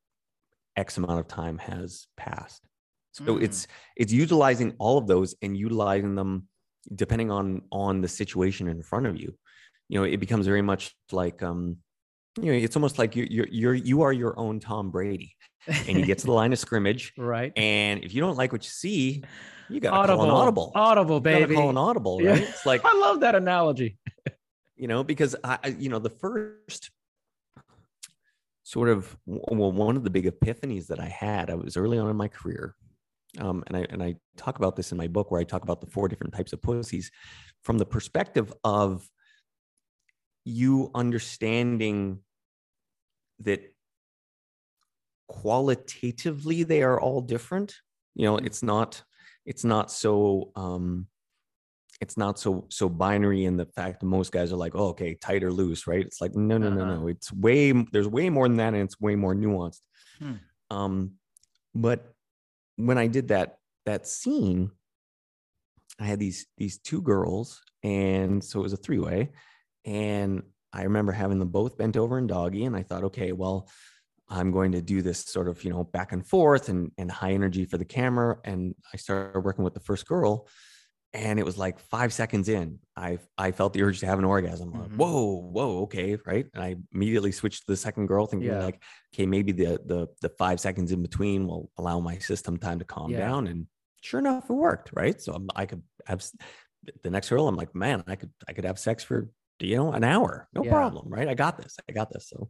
x 0.75 0.97
amount 0.97 1.19
of 1.19 1.27
time 1.27 1.57
has 1.57 2.07
passed 2.17 2.61
so 3.11 3.23
Mm. 3.23 3.43
it's 3.43 3.67
it's 3.95 4.11
utilizing 4.11 4.73
all 4.79 4.97
of 4.97 5.07
those 5.07 5.35
and 5.41 5.55
utilizing 5.55 6.15
them 6.15 6.47
depending 6.93 7.31
on 7.31 7.61
on 7.71 8.01
the 8.01 8.07
situation 8.07 8.67
in 8.67 8.81
front 8.81 9.05
of 9.05 9.15
you 9.15 9.33
you 9.89 9.97
know 9.99 10.05
it 10.05 10.17
becomes 10.19 10.45
very 10.47 10.61
much 10.61 10.93
like 11.11 11.41
um 11.43 11.77
you 12.41 12.51
know 12.51 12.57
it's 12.57 12.75
almost 12.75 12.97
like 12.99 13.15
you 13.15 13.27
you're 13.29 13.47
you're 13.49 13.73
you 13.73 14.01
are 14.01 14.11
your 14.13 14.37
own 14.37 14.59
tom 14.59 14.91
brady 14.91 15.35
and 15.67 15.97
you 15.99 16.05
get 16.05 16.17
to 16.19 16.25
the 16.25 16.31
line 16.33 16.51
of 16.53 16.59
scrimmage 16.59 17.13
Right. 17.17 17.53
and 17.55 18.03
if 18.03 18.13
you 18.13 18.21
don't 18.21 18.35
like 18.37 18.51
what 18.51 18.63
you 18.63 18.69
see 18.69 19.23
you 19.69 19.79
got 19.79 19.91
to 20.05 20.07
call 20.15 20.23
an 20.25 20.29
audible 20.29 20.71
Audible, 20.75 21.15
you 21.15 21.21
baby. 21.21 21.55
call 21.55 21.69
an 21.69 21.77
audible 21.77 22.21
Yeah. 22.21 22.35
it's 22.35 22.65
like 22.65 22.81
I 22.85 22.93
love 22.99 23.21
that 23.21 23.35
analogy. 23.35 23.97
you 24.75 24.87
know 24.87 25.03
because 25.03 25.35
I, 25.43 25.57
I 25.63 25.67
you 25.69 25.89
know 25.89 25.99
the 25.99 26.09
first 26.09 26.91
sort 28.63 28.89
of 28.89 29.15
well 29.25 29.71
one 29.71 29.95
of 29.95 30.03
the 30.03 30.09
big 30.09 30.25
epiphanies 30.25 30.87
that 30.87 30.99
i 30.99 31.05
had 31.07 31.49
i 31.49 31.55
was 31.55 31.77
early 31.77 31.97
on 31.99 32.09
in 32.09 32.15
my 32.15 32.27
career 32.27 32.75
um, 33.39 33.63
and 33.67 33.77
i 33.77 33.85
and 33.91 34.01
i 34.03 34.15
talk 34.37 34.57
about 34.57 34.75
this 34.75 34.91
in 34.91 34.97
my 34.97 35.07
book 35.07 35.29
where 35.31 35.39
i 35.39 35.43
talk 35.43 35.61
about 35.63 35.81
the 35.81 35.87
four 35.87 36.07
different 36.07 36.33
types 36.33 36.51
of 36.51 36.61
pussies 36.61 37.11
from 37.63 37.77
the 37.77 37.85
perspective 37.85 38.51
of 38.63 39.07
you 40.45 40.91
understanding 40.95 42.19
that 43.39 43.61
qualitatively 45.27 46.63
they 46.63 46.83
are 46.83 46.99
all 46.99 47.21
different. 47.21 47.75
You 48.15 48.25
know 48.25 48.37
it's 48.37 48.63
not 48.63 49.03
it's 49.45 49.63
not 49.63 49.91
so 49.91 50.51
um 50.55 51.07
it's 52.01 52.17
not 52.17 52.37
so 52.39 52.65
so 52.69 52.89
binary 52.89 53.45
in 53.45 53.57
the 53.57 53.65
fact 53.65 53.99
that 53.99 54.05
most 54.05 54.31
guys 54.31 54.51
are 54.51 54.57
like 54.57 54.75
oh 54.75 54.89
okay 54.89 55.15
tight 55.15 55.43
or 55.43 55.51
loose 55.51 55.87
right? 55.87 56.05
It's 56.05 56.21
like 56.21 56.35
no 56.35 56.57
no 56.57 56.69
no 56.69 56.81
Uh-huh. 56.83 56.95
no 57.01 57.07
it's 57.07 57.31
way 57.33 57.71
there's 57.91 58.07
way 58.07 58.29
more 58.29 58.47
than 58.47 58.57
that 58.57 58.73
and 58.73 58.83
it's 58.83 58.99
way 58.99 59.15
more 59.15 59.35
nuanced. 59.35 59.81
Hmm. 60.19 60.33
um 60.71 61.11
but 61.73 62.13
when 62.77 62.97
i 62.97 63.07
did 63.07 63.27
that 63.29 63.57
that 63.85 64.07
scene 64.07 64.71
i 65.99 66.05
had 66.05 66.19
these 66.19 66.45
these 66.57 66.77
two 66.77 67.01
girls 67.01 67.61
and 67.83 68.41
so 68.41 68.59
it 68.59 68.63
was 68.63 68.71
a 68.73 68.77
three 68.77 68.99
way 68.99 69.31
and 69.83 70.41
i 70.75 70.83
remember 70.83 71.11
having 71.11 71.39
them 71.39 71.49
both 71.49 71.77
bent 71.77 71.95
over 71.97 72.17
in 72.17 72.27
doggy 72.27 72.65
and 72.65 72.75
i 72.75 72.83
thought 72.83 73.03
okay 73.05 73.31
well 73.31 73.67
i'm 74.29 74.51
going 74.51 74.71
to 74.71 74.81
do 74.81 75.01
this 75.01 75.19
sort 75.25 75.47
of 75.47 75.63
you 75.63 75.69
know 75.71 75.83
back 75.83 76.11
and 76.11 76.25
forth 76.27 76.69
and 76.69 76.91
and 76.97 77.11
high 77.11 77.33
energy 77.33 77.65
for 77.65 77.77
the 77.77 77.85
camera. 77.85 78.37
And 78.43 78.75
i 78.93 78.97
started 78.97 79.39
working 79.43 79.63
with 79.63 79.73
the 79.73 79.79
first 79.79 80.07
girl 80.07 80.47
and 81.13 81.39
it 81.39 81.45
was 81.45 81.57
like 81.57 81.79
five 81.79 82.11
seconds 82.11 82.49
in 82.49 82.79
i 82.97 83.17
i 83.37 83.51
felt 83.51 83.71
the 83.73 83.83
urge 83.83 83.99
to 84.01 84.05
have 84.05 84.19
an 84.19 84.25
orgasm. 84.25 84.71
I'm 84.73 84.79
like, 84.79 84.89
mm-hmm. 84.89 84.97
whoa 84.97 85.41
whoa 85.55 85.71
okay 85.83 86.17
right? 86.25 86.47
And 86.53 86.63
i 86.63 86.75
immediately 86.93 87.31
switched 87.31 87.61
to 87.65 87.71
the 87.71 87.77
second 87.77 88.07
girl 88.07 88.25
thinking 88.25 88.49
Yeah. 88.49 88.65
like 88.65 88.81
okay 89.13 89.25
maybe 89.25 89.51
the 89.51 89.79
the 89.85 90.07
the 90.21 90.29
five 90.29 90.59
seconds 90.59 90.91
in 90.91 91.01
between 91.01 91.47
will 91.47 91.69
allow 91.77 91.99
my 91.99 92.17
system 92.17 92.57
time 92.57 92.79
to 92.79 92.85
calm 92.85 93.11
Yeah. 93.11 93.19
down 93.19 93.47
and 93.47 93.67
sure 94.01 94.19
enough 94.19 94.49
it 94.49 94.53
worked 94.53 94.89
right? 94.93 95.21
So 95.21 95.33
I'm, 95.33 95.49
i 95.55 95.65
could 95.65 95.83
have 96.05 96.23
the 97.03 97.09
next 97.09 97.29
girl 97.29 97.47
i'm 97.47 97.55
like 97.55 97.73
man 97.73 98.03
i 98.07 98.15
could 98.15 98.31
i 98.47 98.53
could 98.53 98.65
have 98.65 98.77
sex 98.77 99.03
for 99.03 99.29
you 99.59 99.75
know 99.75 99.91
an 99.93 100.03
hour 100.03 100.47
no 100.53 100.63
Yeah. 100.63 100.71
problem 100.71 101.07
right 101.09 101.27
i 101.27 101.33
got 101.33 101.57
this 101.57 101.77
i 101.89 101.93
got 101.93 102.11
this 102.11 102.27
so 102.29 102.49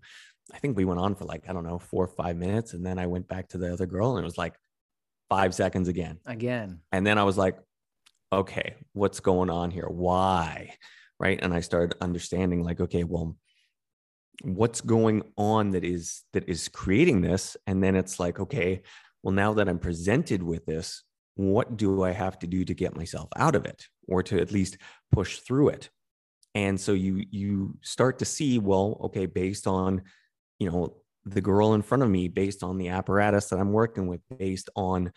i 0.54 0.58
think 0.60 0.76
we 0.76 0.86
went 0.86 1.00
on 1.00 1.16
for 1.16 1.26
like 1.26 1.44
i 1.50 1.54
don't 1.54 1.64
know 1.66 1.78
four 1.80 2.04
or 2.06 2.08
five 2.08 2.36
minutes 2.36 2.74
and 2.74 2.86
then 2.86 2.98
i 2.98 3.06
went 3.08 3.28
back 3.28 3.50
to 3.50 3.58
the 3.58 3.72
other 3.72 3.86
girl 3.86 4.16
and 4.18 4.24
it 4.24 4.26
was 4.26 4.38
like 4.38 4.56
five 5.30 5.54
seconds 5.54 5.88
again 5.88 6.18
Again. 6.26 6.80
and 6.92 7.06
then 7.06 7.18
I 7.18 7.24
was 7.24 7.38
like, 7.38 7.58
okay, 8.32 8.76
what's 8.94 9.20
going 9.20 9.50
on 9.50 9.72
here? 9.72 9.88
Why? 9.88 10.76
Right. 11.20 11.40
And 11.42 11.52
I 11.54 11.62
started 11.62 11.96
understanding, 12.02 12.62
like, 12.64 12.80
okay, 12.82 13.04
well, 13.04 13.36
what's 14.44 14.82
going 14.82 15.24
on 15.38 15.72
that 15.72 15.84
is 15.84 16.24
that 16.34 16.48
is 16.50 16.68
creating 16.68 17.22
this? 17.22 17.56
And 17.68 17.82
then 17.84 17.96
it's 17.96 18.20
like, 18.20 18.40
okay, 18.40 18.82
well, 19.24 19.34
now 19.34 19.54
that 19.56 19.68
I'm 19.70 19.80
presented 19.80 20.44
with 20.44 20.66
this, 20.66 21.04
what 21.36 21.78
do 21.78 22.04
I 22.04 22.12
have 22.12 22.38
to 22.40 22.48
do 22.48 22.64
to 22.66 22.74
get 22.74 22.96
myself 22.96 23.30
out 23.36 23.56
of 23.56 23.66
it 23.66 23.86
or 24.08 24.22
to 24.24 24.40
at 24.40 24.52
least 24.52 24.78
push 25.12 25.40
through 25.40 25.70
it? 25.70 25.90
And 26.56 26.80
so 26.80 26.94
you 26.94 27.24
you 27.30 27.78
start 27.82 28.20
to 28.20 28.26
see, 28.26 28.58
well, 28.60 28.98
okay, 29.04 29.28
based 29.28 29.68
on, 29.68 30.02
you 30.58 30.72
know, 30.72 30.98
the 31.26 31.42
girl 31.42 31.74
in 31.74 31.82
front 31.82 32.02
of 32.02 32.10
me, 32.10 32.28
based 32.28 32.64
on 32.64 32.78
the 32.78 32.90
apparatus 32.90 33.50
that 33.50 33.60
I'm 33.60 33.74
working 33.74 34.08
with, 34.08 34.22
based 34.38 34.70
on 34.76 35.12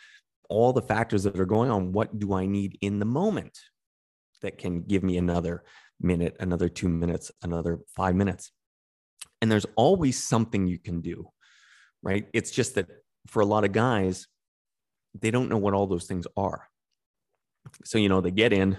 all 0.51 0.73
the 0.73 0.83
factors 0.83 1.23
that 1.23 1.39
are 1.39 1.45
going 1.45 1.71
on 1.71 1.93
what 1.93 2.19
do 2.19 2.33
i 2.33 2.47
need 2.47 2.79
in 2.81 2.99
the 2.99 3.05
moment 3.05 3.59
that 4.41 4.57
can 4.57 4.81
give 4.81 5.03
me 5.03 5.19
another 5.19 5.63
minute 6.01 6.35
another 6.41 6.71
two 6.71 6.89
minutes 6.89 7.31
another 7.43 7.81
five 7.95 8.15
minutes? 8.15 8.51
And 9.41 9.51
there's 9.51 9.67
always 9.77 10.23
something 10.23 10.67
you 10.67 10.79
can 10.79 11.01
do 11.01 11.31
right? 12.03 12.27
It's 12.33 12.51
just 12.51 12.75
that 12.77 12.87
for 13.27 13.41
a 13.41 13.47
lot 13.47 13.65
of 13.65 13.73
guys 13.73 14.27
they 15.19 15.31
don't 15.31 15.49
know 15.49 15.59
what 15.59 15.75
all 15.75 15.87
those 15.87 16.07
things 16.07 16.27
are. 16.37 16.69
So 17.85 17.99
you 17.99 18.09
know 18.09 18.21
they 18.21 18.31
get 18.31 18.53
in 18.53 18.77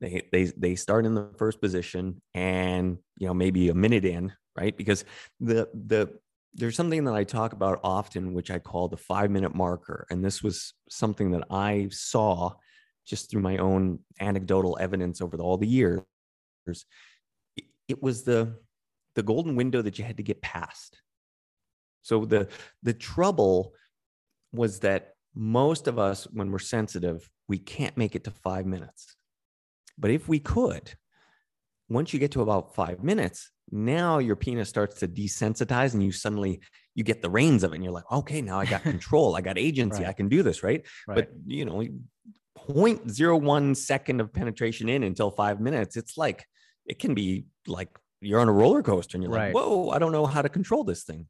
they 0.00 0.22
they 0.32 0.44
they 0.56 0.74
start 0.74 1.06
in 1.06 1.14
the 1.14 1.30
first 1.38 1.60
position 1.60 2.20
and 2.34 2.98
you 3.18 3.26
know 3.26 3.34
maybe 3.34 3.68
a 3.68 3.74
minute 3.74 4.04
in 4.04 4.32
right 4.56 4.76
because 4.76 5.04
the 5.40 5.68
the 5.74 6.10
there's 6.54 6.76
something 6.76 7.04
that 7.04 7.14
I 7.14 7.24
talk 7.24 7.52
about 7.52 7.80
often, 7.84 8.34
which 8.34 8.50
I 8.50 8.58
call 8.58 8.88
the 8.88 8.96
five 8.96 9.30
minute 9.30 9.54
marker. 9.54 10.06
And 10.10 10.24
this 10.24 10.42
was 10.42 10.74
something 10.88 11.30
that 11.32 11.44
I 11.50 11.88
saw 11.90 12.54
just 13.06 13.30
through 13.30 13.42
my 13.42 13.58
own 13.58 14.00
anecdotal 14.18 14.76
evidence 14.80 15.20
over 15.20 15.36
the, 15.36 15.42
all 15.42 15.56
the 15.56 15.66
years. 15.66 16.02
It, 16.66 17.64
it 17.88 18.02
was 18.02 18.24
the, 18.24 18.56
the 19.14 19.22
golden 19.22 19.56
window 19.56 19.82
that 19.82 19.98
you 19.98 20.04
had 20.04 20.16
to 20.16 20.22
get 20.22 20.42
past. 20.42 21.00
So 22.02 22.24
the, 22.24 22.48
the 22.82 22.94
trouble 22.94 23.72
was 24.52 24.80
that 24.80 25.14
most 25.34 25.86
of 25.86 25.98
us, 25.98 26.24
when 26.32 26.50
we're 26.50 26.58
sensitive, 26.58 27.28
we 27.48 27.58
can't 27.58 27.96
make 27.96 28.16
it 28.16 28.24
to 28.24 28.30
five 28.30 28.66
minutes. 28.66 29.16
But 30.00 30.10
if 30.10 30.28
we 30.28 30.40
could, 30.40 30.94
once 31.88 32.12
you 32.12 32.18
get 32.18 32.32
to 32.32 32.42
about 32.42 32.74
five 32.74 33.04
minutes, 33.04 33.50
now 33.70 34.18
your 34.18 34.34
penis 34.34 34.68
starts 34.68 34.98
to 35.00 35.06
desensitize 35.06 35.94
and 35.94 36.02
you 36.02 36.10
suddenly 36.10 36.60
you 36.96 37.04
get 37.04 37.22
the 37.22 37.30
reins 37.30 37.62
of 37.62 37.70
it 37.72 37.76
and 37.76 37.84
you're 37.84 37.92
like 37.92 38.10
okay 38.10 38.42
now 38.42 38.58
i 38.58 38.66
got 38.66 38.82
control 38.94 39.36
i 39.36 39.40
got 39.40 39.56
agency 39.56 40.00
Right. 40.02 40.08
i 40.08 40.12
can 40.12 40.28
do 40.28 40.42
this 40.42 40.64
right? 40.64 40.84
Right. 41.06 41.14
but 41.14 41.28
you 41.46 41.64
know 41.64 41.84
0.01 42.68 43.76
second 43.76 44.20
of 44.20 44.32
penetration 44.32 44.88
in 44.88 45.04
until 45.04 45.30
five 45.30 45.60
minutes 45.60 45.96
it's 45.96 46.16
like 46.18 46.44
it 46.84 46.98
can 46.98 47.14
be 47.14 47.46
like 47.68 47.88
you're 48.20 48.40
on 48.40 48.48
a 48.48 48.52
roller 48.52 48.82
coaster 48.82 49.16
and 49.16 49.22
you're 49.22 49.32
Right. 49.32 49.54
like 49.54 49.64
whoa 49.64 49.90
i 49.90 49.98
don't 50.00 50.12
know 50.12 50.26
how 50.26 50.42
to 50.42 50.48
control 50.48 50.82
this 50.82 51.04
thing 51.04 51.26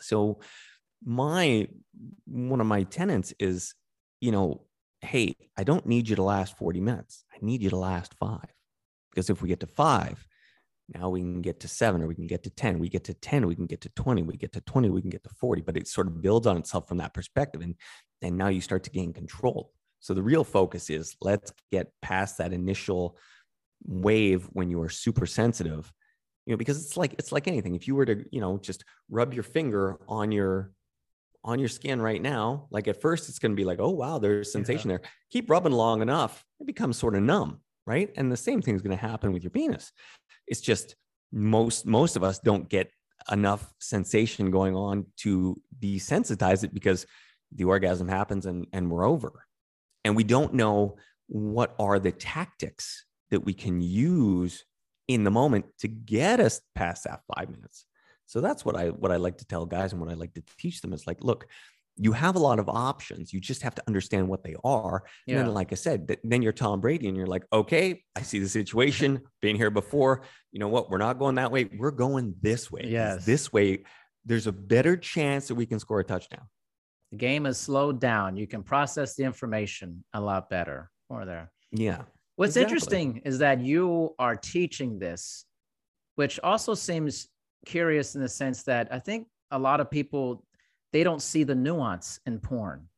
so 0.00 0.40
my 1.04 1.68
one 2.26 2.60
of 2.62 2.66
my 2.66 2.84
tenants 2.84 3.34
is 3.38 3.74
you 4.20 4.32
know 4.32 4.62
hey 5.00 5.34
i 5.56 5.64
don't 5.64 5.86
need 5.86 6.08
you 6.08 6.16
to 6.16 6.22
last 6.22 6.56
40 6.56 6.80
minutes. 6.80 7.24
I 7.32 7.38
need 7.40 7.62
you 7.62 7.70
to 7.70 7.76
last 7.76 8.14
five. 8.14 8.48
Because 9.10 9.30
if 9.30 9.42
we 9.42 9.48
get 9.48 9.60
to 9.60 9.66
five 9.66 10.26
now 10.94 11.08
we 11.08 11.20
can 11.20 11.42
get 11.42 11.60
to 11.60 11.68
seven 11.68 12.02
or 12.02 12.06
we 12.06 12.14
can 12.14 12.26
get 12.28 12.44
to 12.44 12.50
10 12.50 12.78
we 12.78 12.88
get 12.88 13.04
to 13.04 13.14
10 13.14 13.46
we 13.46 13.56
can 13.56 13.66
get 13.66 13.80
to 13.80 13.88
20 13.90 14.22
we 14.22 14.36
get 14.36 14.52
to 14.52 14.60
20 14.60 14.88
we 14.90 15.00
can 15.00 15.10
get 15.10 15.24
to 15.24 15.30
40 15.40 15.62
but 15.62 15.76
it 15.76 15.88
sort 15.88 16.06
of 16.06 16.22
builds 16.22 16.46
on 16.46 16.56
itself 16.56 16.86
from 16.86 16.98
that 16.98 17.12
perspective 17.12 17.60
and 17.60 17.74
and 18.22 18.36
now 18.36 18.48
you 18.48 18.60
start 18.60 18.84
to 18.84 18.90
gain 18.90 19.12
control. 19.12 19.72
So 20.00 20.14
the 20.14 20.22
real 20.22 20.44
focus 20.44 20.90
is 20.90 21.16
let's 21.20 21.52
get 21.70 21.90
past 22.02 22.38
that 22.38 22.52
initial 22.52 23.18
wave 23.84 24.48
when 24.52 24.70
you 24.70 24.80
are 24.82 24.88
super 24.88 25.26
sensitive 25.26 25.92
you 26.46 26.52
know 26.52 26.56
because 26.56 26.82
it's 26.82 26.96
like 26.96 27.14
it's 27.18 27.32
like 27.32 27.48
anything. 27.48 27.74
If 27.74 27.86
you 27.86 27.94
were 27.94 28.06
to 28.06 28.24
you 28.30 28.40
know 28.40 28.58
just 28.58 28.84
rub 29.10 29.34
your 29.34 29.42
finger 29.42 29.98
on 30.08 30.32
your 30.32 30.72
on 31.46 31.58
your 31.58 31.68
skin 31.68 32.02
right 32.02 32.20
now. 32.20 32.66
Like 32.70 32.88
at 32.88 33.00
first, 33.00 33.28
it's 33.28 33.38
going 33.38 33.52
to 33.52 33.56
be 33.56 33.64
like, 33.64 33.78
oh, 33.80 33.90
wow, 33.90 34.18
there's 34.18 34.52
sensation 34.52 34.88
there. 34.88 35.00
Keep 35.30 35.48
rubbing 35.48 35.72
long 35.72 36.02
enough, 36.02 36.44
it 36.60 36.66
becomes 36.66 36.98
sort 36.98 37.14
of 37.14 37.22
numb, 37.22 37.60
right? 37.86 38.10
And 38.16 38.30
the 38.30 38.36
same 38.36 38.60
thing 38.60 38.74
is 38.74 38.82
going 38.82 38.96
to 38.96 39.02
happen 39.02 39.32
with 39.32 39.42
your 39.42 39.50
penis. 39.50 39.92
It's 40.46 40.60
just 40.60 40.96
most 41.32 41.86
most 41.86 42.16
of 42.16 42.22
us 42.22 42.38
don't 42.38 42.68
get 42.68 42.90
enough 43.30 43.72
sensation 43.80 44.50
going 44.50 44.74
on 44.76 45.06
to 45.18 45.56
desensitize 45.80 46.62
it 46.62 46.74
because 46.74 47.06
the 47.52 47.64
orgasm 47.64 48.08
happens 48.08 48.46
and, 48.46 48.66
and 48.72 48.90
we're 48.90 49.06
over. 49.06 49.44
And 50.04 50.14
we 50.14 50.24
don't 50.24 50.54
know 50.54 50.96
what 51.28 51.74
are 51.78 51.98
the 51.98 52.12
tactics 52.12 53.04
that 53.30 53.44
we 53.44 53.54
can 53.54 53.80
use 53.80 54.64
in 55.08 55.24
the 55.24 55.30
moment 55.30 55.66
to 55.80 55.88
get 55.88 56.40
us 56.40 56.60
past 56.74 57.04
that 57.04 57.20
five 57.34 57.50
minutes. 57.50 57.86
So 58.26 58.40
that's 58.40 58.64
what 58.64 58.76
I 58.76 58.88
what 58.88 59.12
I 59.12 59.16
like 59.16 59.38
to 59.38 59.46
tell 59.46 59.66
guys 59.66 59.92
and 59.92 60.00
what 60.00 60.10
I 60.10 60.14
like 60.14 60.34
to 60.34 60.42
teach 60.58 60.80
them 60.80 60.92
is 60.92 61.06
like, 61.06 61.22
look, 61.22 61.46
you 61.96 62.12
have 62.12 62.36
a 62.36 62.38
lot 62.38 62.58
of 62.58 62.68
options. 62.68 63.32
You 63.32 63.40
just 63.40 63.62
have 63.62 63.74
to 63.76 63.82
understand 63.86 64.28
what 64.28 64.44
they 64.44 64.54
are. 64.64 65.04
Yeah. 65.26 65.38
And 65.38 65.46
then, 65.48 65.54
like 65.54 65.72
I 65.72 65.76
said, 65.76 66.18
then 66.22 66.42
you're 66.42 66.52
Tom 66.52 66.80
Brady 66.80 67.08
and 67.08 67.16
you're 67.16 67.26
like, 67.26 67.44
okay, 67.52 68.02
I 68.14 68.22
see 68.22 68.38
the 68.38 68.48
situation, 68.48 69.22
been 69.40 69.56
here 69.56 69.70
before. 69.70 70.22
You 70.52 70.60
know 70.60 70.68
what? 70.68 70.90
We're 70.90 70.98
not 70.98 71.18
going 71.18 71.36
that 71.36 71.50
way. 71.50 71.64
We're 71.64 71.90
going 71.92 72.34
this 72.42 72.70
way. 72.70 72.82
Yes. 72.84 73.24
This 73.24 73.52
way, 73.52 73.84
there's 74.26 74.46
a 74.46 74.52
better 74.52 74.96
chance 74.96 75.48
that 75.48 75.54
we 75.54 75.64
can 75.64 75.78
score 75.78 76.00
a 76.00 76.04
touchdown. 76.04 76.46
The 77.12 77.18
game 77.18 77.46
is 77.46 77.56
slowed 77.56 78.00
down. 78.00 78.36
You 78.36 78.46
can 78.46 78.62
process 78.62 79.14
the 79.14 79.24
information 79.24 80.04
a 80.12 80.20
lot 80.20 80.50
better. 80.50 80.90
Or 81.08 81.24
there. 81.24 81.52
Yeah. 81.70 82.02
What's 82.34 82.56
Exactly. 82.56 82.62
interesting 82.62 83.22
is 83.24 83.38
that 83.38 83.60
you 83.60 84.14
are 84.18 84.36
teaching 84.36 84.98
this, 84.98 85.46
which 86.16 86.38
also 86.40 86.74
seems 86.74 87.28
curious 87.66 88.14
in 88.14 88.22
the 88.22 88.28
sense 88.28 88.62
that 88.62 88.88
I 88.90 88.98
think 88.98 89.28
a 89.50 89.58
lot 89.58 89.80
of 89.80 89.90
people 89.90 90.44
they 90.92 91.04
don't 91.04 91.20
see 91.20 91.44
the 91.44 91.54
nuance 91.54 92.20
in 92.24 92.38
porn 92.38 92.88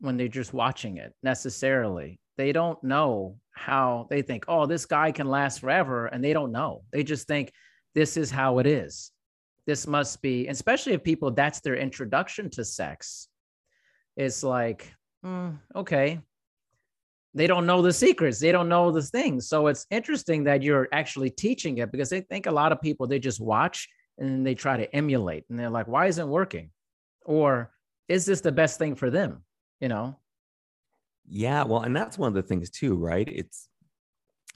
when 0.00 0.18
they're 0.18 0.28
just 0.28 0.52
watching 0.52 0.98
it 0.98 1.14
necessarily. 1.22 2.20
They 2.36 2.52
don't 2.52 2.82
know 2.84 3.38
how 3.52 4.06
they 4.10 4.20
think, 4.20 4.44
oh, 4.48 4.66
this 4.66 4.84
guy 4.84 5.12
can 5.12 5.28
last 5.28 5.60
forever, 5.60 6.06
and 6.06 6.22
they 6.22 6.32
don't 6.32 6.52
know. 6.52 6.82
They 6.92 7.04
just 7.04 7.26
think 7.26 7.52
this 7.94 8.16
is 8.16 8.30
how 8.30 8.58
it 8.58 8.66
is. 8.66 9.12
This 9.66 9.86
must 9.86 10.20
be, 10.20 10.48
especially 10.48 10.94
if 10.94 11.04
people 11.04 11.30
that's 11.30 11.60
their 11.60 11.76
introduction 11.76 12.50
to 12.50 12.64
sex. 12.64 13.28
It's 14.16 14.42
like, 14.42 14.92
hmm, 15.22 15.50
okay, 15.74 16.20
they 17.34 17.46
don't 17.46 17.66
know 17.66 17.80
the 17.80 17.92
secrets 17.92 18.38
they 18.38 18.52
don't 18.52 18.68
know 18.68 18.90
the 18.90 19.02
things. 19.02 19.48
So 19.48 19.66
it's 19.68 19.86
interesting 19.90 20.44
that 20.44 20.62
you're 20.62 20.88
actually 20.92 21.30
teaching 21.30 21.78
it 21.78 21.90
because 21.90 22.10
they 22.10 22.20
think 22.20 22.46
a 22.46 22.50
lot 22.50 22.72
of 22.72 22.80
people 22.80 23.06
they 23.06 23.18
just 23.18 23.40
watch 23.40 23.88
and 24.18 24.46
they 24.46 24.54
try 24.54 24.76
to 24.76 24.94
emulate 24.94 25.44
and 25.48 25.58
they're 25.58 25.70
like 25.70 25.88
why 25.88 26.06
isn't 26.06 26.26
it 26.26 26.30
working? 26.30 26.70
Or 27.24 27.72
is 28.08 28.26
this 28.26 28.40
the 28.40 28.52
best 28.52 28.78
thing 28.78 28.94
for 28.94 29.10
them? 29.10 29.44
You 29.80 29.88
know? 29.88 30.18
Yeah, 31.28 31.64
well, 31.64 31.82
and 31.82 31.94
that's 31.96 32.18
one 32.18 32.28
of 32.28 32.34
the 32.34 32.42
things 32.42 32.70
too, 32.70 32.96
right? 32.96 33.28
It's 33.28 33.68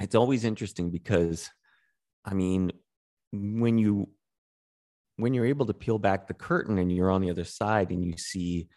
it's 0.01 0.15
always 0.15 0.45
interesting 0.45 0.91
because 0.91 1.49
I 2.25 2.35
mean, 2.35 2.73
when 3.33 3.79
you 3.79 4.09
when 5.17 5.33
you're 5.33 5.47
able 5.47 5.67
to 5.67 5.75
peel 5.75 5.99
back 5.99 6.27
the 6.27 6.35
curtain 6.35 6.79
and 6.79 6.93
you're 6.93 7.11
on 7.11 7.23
the 7.23 7.31
other 7.31 7.45
side 7.45 7.91
and 7.91 8.05
you 8.05 8.17
see 8.19 8.69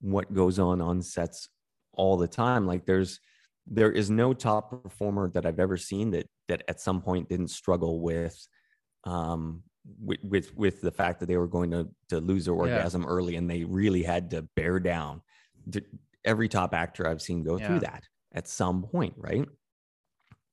what 0.00 0.32
goes 0.32 0.58
on 0.58 0.80
on 0.80 1.02
sets 1.02 1.48
all 1.92 2.16
the 2.16 2.26
time, 2.26 2.66
like 2.66 2.84
there's 2.86 3.20
there 3.66 3.92
is 3.92 4.10
no 4.10 4.34
top 4.34 4.70
performer 4.84 5.30
that 5.30 5.46
I've 5.46 5.60
ever 5.60 5.76
seen 5.76 6.10
that 6.12 6.28
that 6.48 6.62
at 6.68 6.80
some 6.80 7.02
point 7.02 7.28
didn't 7.28 7.48
struggle 7.48 8.00
with 8.00 8.46
um 9.04 9.64
with 10.00 10.20
with, 10.22 10.56
with 10.56 10.80
the 10.82 10.92
fact 10.92 11.20
that 11.20 11.26
they 11.26 11.36
were 11.38 11.48
going 11.48 11.70
to 11.72 11.90
to 12.10 12.20
lose 12.20 12.46
their 12.46 12.54
Yeah. 12.58 12.86
orgasm 12.86 13.06
early 13.06 13.36
and 13.36 13.50
they 13.50 13.64
really 13.64 14.02
had 14.04 14.30
to 14.32 14.42
bear 14.56 14.80
down 14.80 15.22
every 16.24 16.48
top 16.48 16.74
actor 16.74 17.06
I've 17.06 17.22
seen 17.22 17.42
go 17.42 17.58
Yeah. 17.58 17.58
through 17.58 17.80
that 17.80 18.08
at 18.32 18.48
some 18.48 18.82
point, 18.82 19.14
right? 19.16 19.48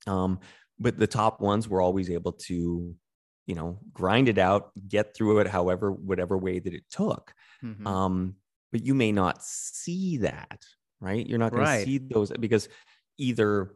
Um, 0.08 0.40
but 0.80 0.98
the 0.98 1.08
top 1.08 1.40
ones 1.42 1.68
were 1.68 1.82
always 1.82 2.10
able 2.10 2.34
to, 2.34 2.96
you 3.46 3.56
know, 3.56 3.80
grind 3.94 4.28
it 4.28 4.38
out, 4.38 4.72
get 4.88 5.16
through 5.16 5.40
it, 5.40 5.48
however, 5.48 5.92
whatever 5.92 6.38
way 6.38 6.60
that 6.60 6.74
it 6.74 6.90
took. 6.90 7.34
Mhm. 7.62 7.94
Um, 7.94 8.38
but 8.72 8.84
you 8.84 8.94
may 8.94 9.12
not 9.12 9.44
see 9.44 10.18
that, 10.18 10.66
right? 11.00 11.26
You're 11.26 11.40
not 11.40 11.54
going 11.54 11.66
Right. 11.66 11.68
to 11.68 11.82
see 11.82 12.00
those 12.00 12.32
because 12.32 12.70
either 13.18 13.76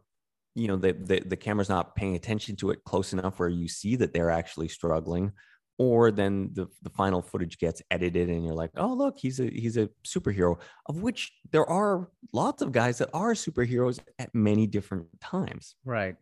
you 0.56 0.68
know 0.68 0.76
the, 0.76 0.94
the 0.94 1.20
the 1.20 1.38
camera's 1.38 1.70
not 1.70 1.96
paying 1.96 2.16
attention 2.16 2.56
to 2.56 2.72
it 2.72 2.84
close 2.84 3.14
enough 3.14 3.40
where 3.40 3.50
you 3.50 3.68
see 3.68 3.96
that 3.96 4.14
they're 4.14 4.32
actually 4.32 4.68
struggling 4.68 5.32
or 5.78 6.12
then 6.12 6.50
the 6.54 6.68
the 6.82 6.90
final 6.90 7.22
footage 7.22 7.58
gets 7.60 7.82
edited 7.92 8.30
and 8.30 8.44
you're 8.44 8.56
like 8.56 8.72
oh 8.78 8.94
look 8.94 9.18
he's 9.18 9.40
a 9.40 9.46
he's 9.50 9.78
a 9.78 9.88
superhero 10.06 10.58
of 10.88 11.02
which 11.02 11.32
there 11.52 11.66
are 11.70 12.10
lots 12.34 12.62
of 12.62 12.72
guys 12.72 12.98
that 12.98 13.10
are 13.14 13.34
superheroes 13.34 14.00
at 14.20 14.34
many 14.34 14.66
different 14.66 15.06
times. 15.22 15.76
Right. 15.86 16.16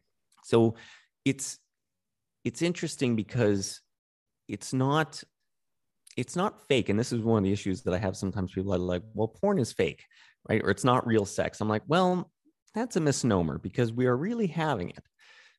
So 0.44 0.76
it's 1.24 1.58
it's 2.44 2.62
interesting 2.62 3.16
because 3.16 3.82
it's 4.48 4.74
not 4.74 5.24
it's 6.18 6.36
not 6.36 6.68
fake 6.68 6.90
and 6.90 7.00
this 7.00 7.12
is 7.12 7.22
one 7.22 7.40
of 7.40 7.44
the 7.44 7.52
issues 7.52 7.82
that 7.82 7.94
i 7.94 7.98
have 7.98 8.16
sometimes 8.16 8.54
people 8.54 8.74
are 8.74 8.78
like 8.78 9.02
well 9.14 9.28
porn 9.28 9.60
is 9.60 9.74
fake 9.74 10.06
right 10.48 10.62
or 10.64 10.70
it's 10.70 10.84
not 10.84 11.08
real 11.08 11.26
sex. 11.26 11.62
I'm 11.62 11.70
like 11.70 11.84
well 11.88 12.30
that's 12.76 12.96
a 12.96 13.00
misnomer 13.00 13.58
because 13.58 13.92
we 13.94 14.06
are 14.06 14.16
really 14.18 14.48
having 14.48 14.90
it. 14.90 15.04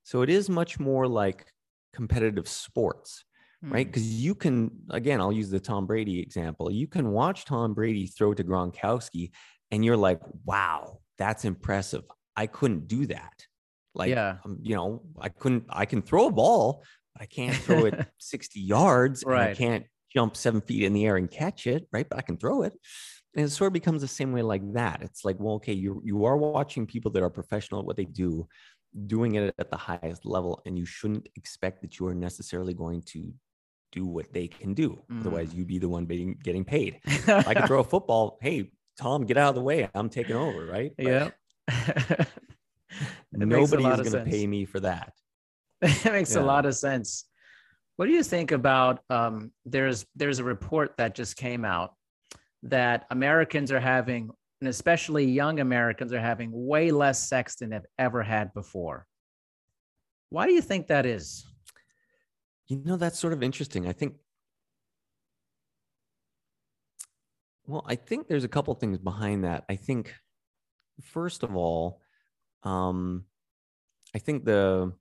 So 0.05 0.23
it 0.23 0.31
is 0.31 0.49
much 0.49 0.79
more 0.79 1.09
like 1.09 1.47
competitive 1.95 2.47
sports 2.47 3.25
right? 3.63 3.87
Hmm. 3.87 3.91
because 3.91 4.07
you 4.23 4.35
can 4.35 4.71
again 4.91 5.19
i'll 5.19 5.33
use 5.33 5.49
the 5.51 5.59
tom 5.59 5.87
brady 5.87 6.21
example. 6.21 6.71
You 6.71 6.87
can 6.87 7.11
watch 7.11 7.47
tom 7.47 7.73
brady 7.75 8.07
throw 8.07 8.35
to 8.35 8.45
gronkowski 8.45 9.31
and 9.71 9.85
you're 9.85 9.97
like 9.97 10.21
wow 10.45 10.99
that's 11.19 11.45
impressive. 11.47 12.05
I 12.37 12.47
couldn't 12.47 12.87
do 12.87 13.07
that. 13.07 13.47
Like 13.95 14.11
Yeah. 14.11 14.37
um, 14.45 14.59
you 14.63 14.75
know 14.77 15.03
i 15.19 15.31
couldn't 15.31 15.65
i 15.71 15.87
can 15.87 16.03
throw 16.03 16.27
a 16.27 16.31
ball 16.31 16.85
but 17.15 17.23
i 17.23 17.27
can't 17.27 17.57
throw 17.57 17.87
it 17.87 18.07
60 18.19 18.61
yards 18.61 19.23
and 19.23 19.33
i 19.35 19.55
can't 19.55 19.87
jump 20.13 20.37
seven 20.37 20.61
feet 20.61 20.83
in 20.83 20.93
the 20.93 21.07
air 21.07 21.17
and 21.17 21.31
catch 21.31 21.67
it 21.67 21.89
right? 21.93 22.07
But 22.09 22.19
i 22.19 22.23
can 22.23 22.37
throw 22.37 22.63
it 22.63 22.75
and 23.37 23.45
it 23.45 23.51
sort 23.51 23.69
of 23.69 23.73
becomes 23.75 24.01
the 24.01 24.09
same 24.09 24.33
way 24.33 24.43
like 24.43 24.73
that. 24.73 25.03
It's 25.03 25.25
like 25.25 25.37
well 25.39 25.55
okay 25.55 25.73
you 25.73 26.01
you 26.05 26.25
are 26.25 26.37
watching 26.37 26.87
people 26.87 27.11
that 27.13 27.23
are 27.23 27.31
professional 27.31 27.81
at 27.81 27.87
what 27.87 27.97
they 27.97 28.05
do 28.05 28.49
doing 29.07 29.35
it 29.35 29.55
at 29.59 29.71
the 29.71 29.77
highest 29.77 30.25
level 30.25 30.63
and 30.65 30.79
you 30.79 30.87
shouldn't 30.87 31.29
expect 31.37 31.83
that 31.83 31.99
you 31.99 32.07
are 32.07 32.15
necessarily 32.15 32.73
going 32.73 33.03
to 33.03 33.33
do 33.93 34.07
what 34.07 34.33
they 34.33 34.49
can 34.49 34.73
do. 34.75 35.03
Otherwise 35.21 35.55
you'd 35.55 35.67
be 35.67 35.79
the 35.79 35.89
one 35.89 36.07
being 36.07 36.39
getting 36.43 36.65
paid. 36.65 36.99
I 37.29 37.55
could 37.55 37.67
throw 37.69 37.81
a 37.81 37.85
football 37.85 38.39
hey 38.41 38.71
tom 38.99 39.27
get 39.27 39.37
out 39.37 39.51
of 39.51 39.55
the 39.55 39.63
way. 39.63 39.89
I'm 39.95 40.09
taking 40.09 40.37
over 40.37 40.65
right? 40.67 40.93
But 40.97 41.07
yeah 41.07 41.31
nobody 43.33 43.85
is 43.85 44.11
going 44.11 44.25
to 44.25 44.31
pay 44.31 44.47
me 44.47 44.65
for 44.65 44.81
that. 44.81 45.13
It 45.83 46.13
makes 46.13 46.35
a 46.37 46.41
lot 46.41 46.65
of 46.65 46.75
sense. 46.75 47.27
What 47.97 48.07
do 48.07 48.13
you 48.13 48.23
think 48.23 48.51
about 48.51 49.01
um, 49.11 49.53
there's 49.67 50.07
there's 50.15 50.39
a 50.39 50.45
report 50.45 50.97
that 50.97 51.15
just 51.15 51.37
came 51.37 51.67
out 51.67 51.95
that 52.71 53.07
Americans 53.11 53.73
are 53.73 53.81
having, 53.81 54.31
and 54.61 54.69
especially 54.69 55.25
young 55.25 55.61
Americans 55.61 56.13
are 56.13 56.21
having 56.21 56.51
way 56.53 56.91
less 56.91 57.29
sex 57.29 57.57
than 57.57 57.71
they've 57.71 57.81
ever 57.99 58.23
had 58.23 58.53
before. 58.55 59.07
Why 60.31 60.47
do 60.47 60.53
you 60.53 60.63
think 60.63 60.89
that 60.89 61.07
is? 61.07 61.47
You 62.67 62.83
know, 62.85 62.97
that's 62.97 63.19
sort 63.19 63.33
of 63.33 63.43
interesting. 63.43 63.87
I 63.87 63.93
think, 63.93 64.15
well, 67.67 67.85
I 67.87 67.95
think 67.95 68.27
there's 68.27 68.45
a 68.45 68.49
couple 68.49 68.75
things 68.75 68.99
behind 68.99 69.45
that. 69.45 69.65
I 69.69 69.77
think, 69.77 70.13
first 71.01 71.43
of 71.43 71.55
all, 71.55 72.01
um, 72.63 73.25
I 74.15 74.19
think 74.19 74.45
the 74.45 74.93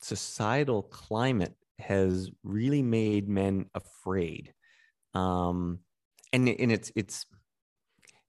societal 0.00 0.82
climate 0.82 1.54
has 1.78 2.30
really 2.42 2.82
made 2.82 3.28
men 3.28 3.66
afraid. 3.74 4.52
Um, 5.14 5.80
and, 6.34 6.48
and 6.48 6.72
it's, 6.72 6.92
it's, 6.96 7.26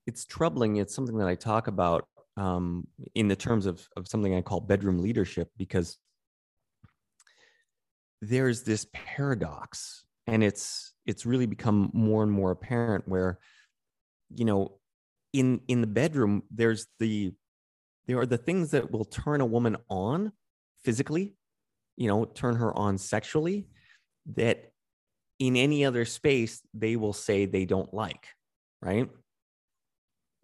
it's 0.07 0.25
troubling. 0.25 0.77
It's 0.77 0.93
something 0.95 1.17
that 1.17 1.27
I 1.27 1.35
talk 1.35 1.67
about 1.67 2.07
um, 2.37 2.87
in 3.13 3.27
the 3.27 3.35
terms 3.35 3.65
of, 3.65 3.87
of 3.97 4.07
something 4.07 4.35
I 4.35 4.41
call 4.41 4.61
bedroom 4.61 4.99
leadership 4.99 5.49
because 5.57 5.97
there's 8.21 8.63
this 8.63 8.87
paradox 8.93 10.05
and 10.27 10.43
it's 10.43 10.93
it's 11.05 11.25
really 11.25 11.45
become 11.45 11.91
more 11.93 12.23
and 12.23 12.31
more 12.31 12.51
apparent 12.51 13.07
where 13.07 13.39
you 14.33 14.45
know 14.45 14.77
in 15.33 15.61
in 15.67 15.81
the 15.81 15.87
bedroom 15.87 16.43
there's 16.49 16.87
the 16.99 17.31
there 18.07 18.19
are 18.19 18.25
the 18.25 18.37
things 18.37 18.71
that 18.71 18.91
will 18.91 19.05
turn 19.05 19.41
a 19.41 19.45
woman 19.45 19.77
on 19.89 20.31
physically 20.83 21.35
you 21.97 22.07
know 22.07 22.25
turn 22.25 22.55
her 22.55 22.75
on 22.77 22.97
sexually 22.97 23.67
that 24.35 24.71
in 25.39 25.55
any 25.55 25.85
other 25.85 26.05
space 26.05 26.61
they 26.73 26.95
will 26.95 27.13
say 27.13 27.45
they 27.45 27.65
don't 27.65 27.93
like 27.93 28.27
right 28.81 29.09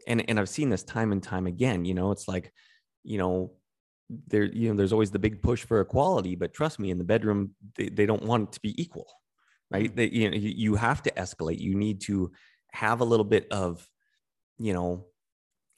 and 0.08 0.28
and 0.30 0.40
i've 0.40 0.50
seen 0.50 0.70
this 0.70 0.84
time 0.84 1.12
and 1.12 1.24
time 1.24 1.48
again 1.48 1.86
you 1.86 1.94
know 1.94 2.12
it's 2.12 2.28
like 2.28 2.52
you 3.04 3.18
know 3.18 3.54
there 4.28 4.44
you 4.44 4.70
know 4.70 4.76
there's 4.76 4.92
always 4.92 5.12
the 5.12 5.20
big 5.20 5.42
push 5.42 5.64
for 5.64 5.80
equality 5.80 6.36
but 6.36 6.54
trust 6.54 6.80
me 6.80 6.92
in 6.92 6.98
the 6.98 7.04
bedroom 7.04 7.52
they, 7.76 7.88
they 7.88 8.06
don't 8.06 8.24
want 8.24 8.50
it 8.50 8.52
to 8.52 8.60
be 8.60 8.82
equal 8.82 9.08
right 9.70 9.96
they, 9.96 10.10
you 10.10 10.30
know 10.30 10.36
you, 10.36 10.76
have 10.76 11.02
to 11.02 11.12
escalate 11.12 11.60
you 11.60 11.76
need 11.76 12.02
to 12.02 12.30
have 12.72 13.02
a 13.02 13.06
little 13.06 13.26
bit 13.26 13.48
of, 13.52 13.88
you 14.58 14.74
know, 14.74 15.06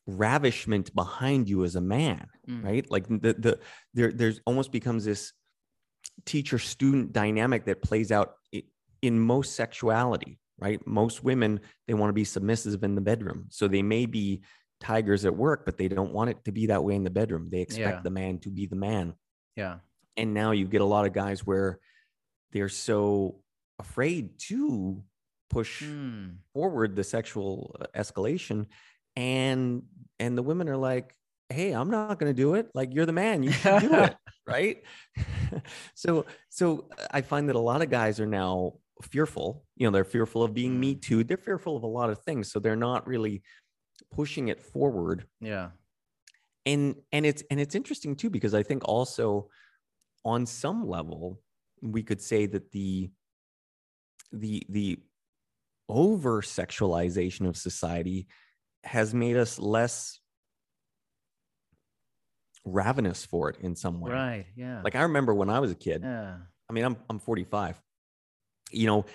ravishment 0.06 0.94
behind 0.94 1.50
you 1.50 1.64
as 1.64 1.76
a 1.76 1.82
man, 1.82 2.28
Mm. 2.48 2.64
right? 2.64 2.92
Like 2.92 3.08
the 3.08 3.34
the 3.34 3.60
there 3.94 4.12
there's 4.12 4.42
almost 4.46 4.72
becomes 4.72 5.06
this 5.06 5.32
teacher 6.26 6.60
student 6.60 7.14
dynamic 7.14 7.66
that 7.66 7.82
plays 7.82 8.12
out 8.12 8.34
in 9.04 9.20
most 9.20 9.56
sexuality, 9.56 10.40
right? 10.60 10.80
Most 10.88 11.24
women 11.24 11.60
they 11.88 11.94
want 11.94 12.10
to 12.10 12.14
be 12.14 12.24
submissive 12.24 12.84
in 12.84 12.96
the 12.96 13.02
bedroom, 13.02 13.46
so 13.50 13.68
they 13.68 13.84
may 13.84 14.06
be 14.08 14.42
tigers 14.80 15.26
at 15.26 15.36
work, 15.36 15.66
but 15.66 15.78
they 15.78 15.88
don't 15.88 16.14
want 16.14 16.30
it 16.30 16.44
to 16.46 16.52
be 16.52 16.66
that 16.68 16.84
way 16.84 16.96
in 16.96 17.04
the 17.04 17.10
bedroom. 17.10 17.50
They 17.52 17.62
expect 17.62 17.98
Yeah. 18.00 18.02
the 18.02 18.10
man 18.10 18.40
to 18.40 18.50
be 18.50 18.66
the 18.66 18.76
man, 18.76 19.14
Yeah. 19.56 19.80
and 20.18 20.34
now 20.34 20.52
you 20.52 20.66
get 20.68 20.82
a 20.82 20.86
lot 20.96 21.06
of 21.06 21.14
guys 21.14 21.46
where 21.46 21.80
they're 22.54 22.70
so 22.70 23.42
afraid 23.80 24.40
to 24.50 25.04
push 25.50 25.84
Mm. 25.84 26.38
forward 26.54 26.96
the 26.96 27.04
sexual 27.04 27.76
uh, 27.80 27.86
escalation 28.02 28.66
and 29.16 29.84
and 30.20 30.38
the 30.38 30.42
women 30.44 30.68
are 30.70 30.78
like 30.78 31.16
hey 31.50 31.72
i'm 31.74 31.90
not 31.92 32.18
going 32.20 32.30
to 32.30 32.42
do 32.46 32.56
it 32.56 32.70
like 32.74 32.94
you're 32.94 33.06
the 33.06 33.12
man 33.14 33.44
you 33.44 33.52
should 33.52 33.82
do 33.82 33.94
it 33.94 34.16
right 34.48 34.78
so 35.94 36.26
so 36.50 36.88
uh, 36.98 37.06
i 37.12 37.22
find 37.22 37.50
that 37.50 37.56
a 37.56 37.60
lot 37.72 37.82
of 37.84 37.90
guys 37.90 38.20
are 38.20 38.26
now 38.44 38.74
fearful 39.04 39.64
you 39.76 39.86
know 39.86 39.92
they're 39.92 40.04
fearful 40.04 40.44
of 40.44 40.54
being 40.54 40.80
me 40.80 40.96
mm. 40.96 41.02
too 41.02 41.24
they're 41.24 41.38
fearful 41.38 41.76
of 41.78 41.84
a 41.84 41.88
lot 41.88 42.10
of 42.10 42.20
things 42.20 42.52
so 42.52 42.60
they're 42.60 42.76
not 42.76 43.06
really 43.08 43.42
pushing 44.12 44.48
it 44.48 44.62
forward 44.62 45.26
Yeah. 45.42 45.70
and 46.66 46.96
and 47.12 47.26
it's 47.26 47.44
and 47.52 47.60
it's 47.60 47.76
interesting 47.76 48.16
too 48.16 48.30
because 48.30 48.54
i 48.54 48.64
think 48.64 48.88
also 48.88 49.50
on 50.26 50.46
some 50.46 50.88
level 50.88 51.42
we 51.82 52.02
could 52.04 52.22
say 52.22 52.46
that 52.46 52.72
the 52.72 53.12
the 54.32 54.64
the 54.70 55.00
over 55.90 56.42
sexualization 56.42 57.48
of 57.48 57.58
society 57.58 58.28
has 58.84 59.14
made 59.14 59.38
us 59.38 59.60
less 59.60 60.20
ravenous 62.66 63.26
for 63.26 63.50
it 63.50 63.58
in 63.60 63.76
some 63.76 64.00
way 64.00 64.12
Right. 64.12 64.46
Yeah. 64.56 64.82
like 64.84 64.96
i 64.96 65.02
remember 65.02 65.34
when 65.34 65.50
i 65.50 65.60
was 65.60 65.72
a 65.72 65.76
kid 65.76 66.02
yeah. 66.04 66.38
I 66.70 66.74
mean, 66.74 66.86
I'm 66.86 66.96
I'm 67.10 67.20
45. 67.20 67.80
You 68.74 68.88
know, 68.88 69.06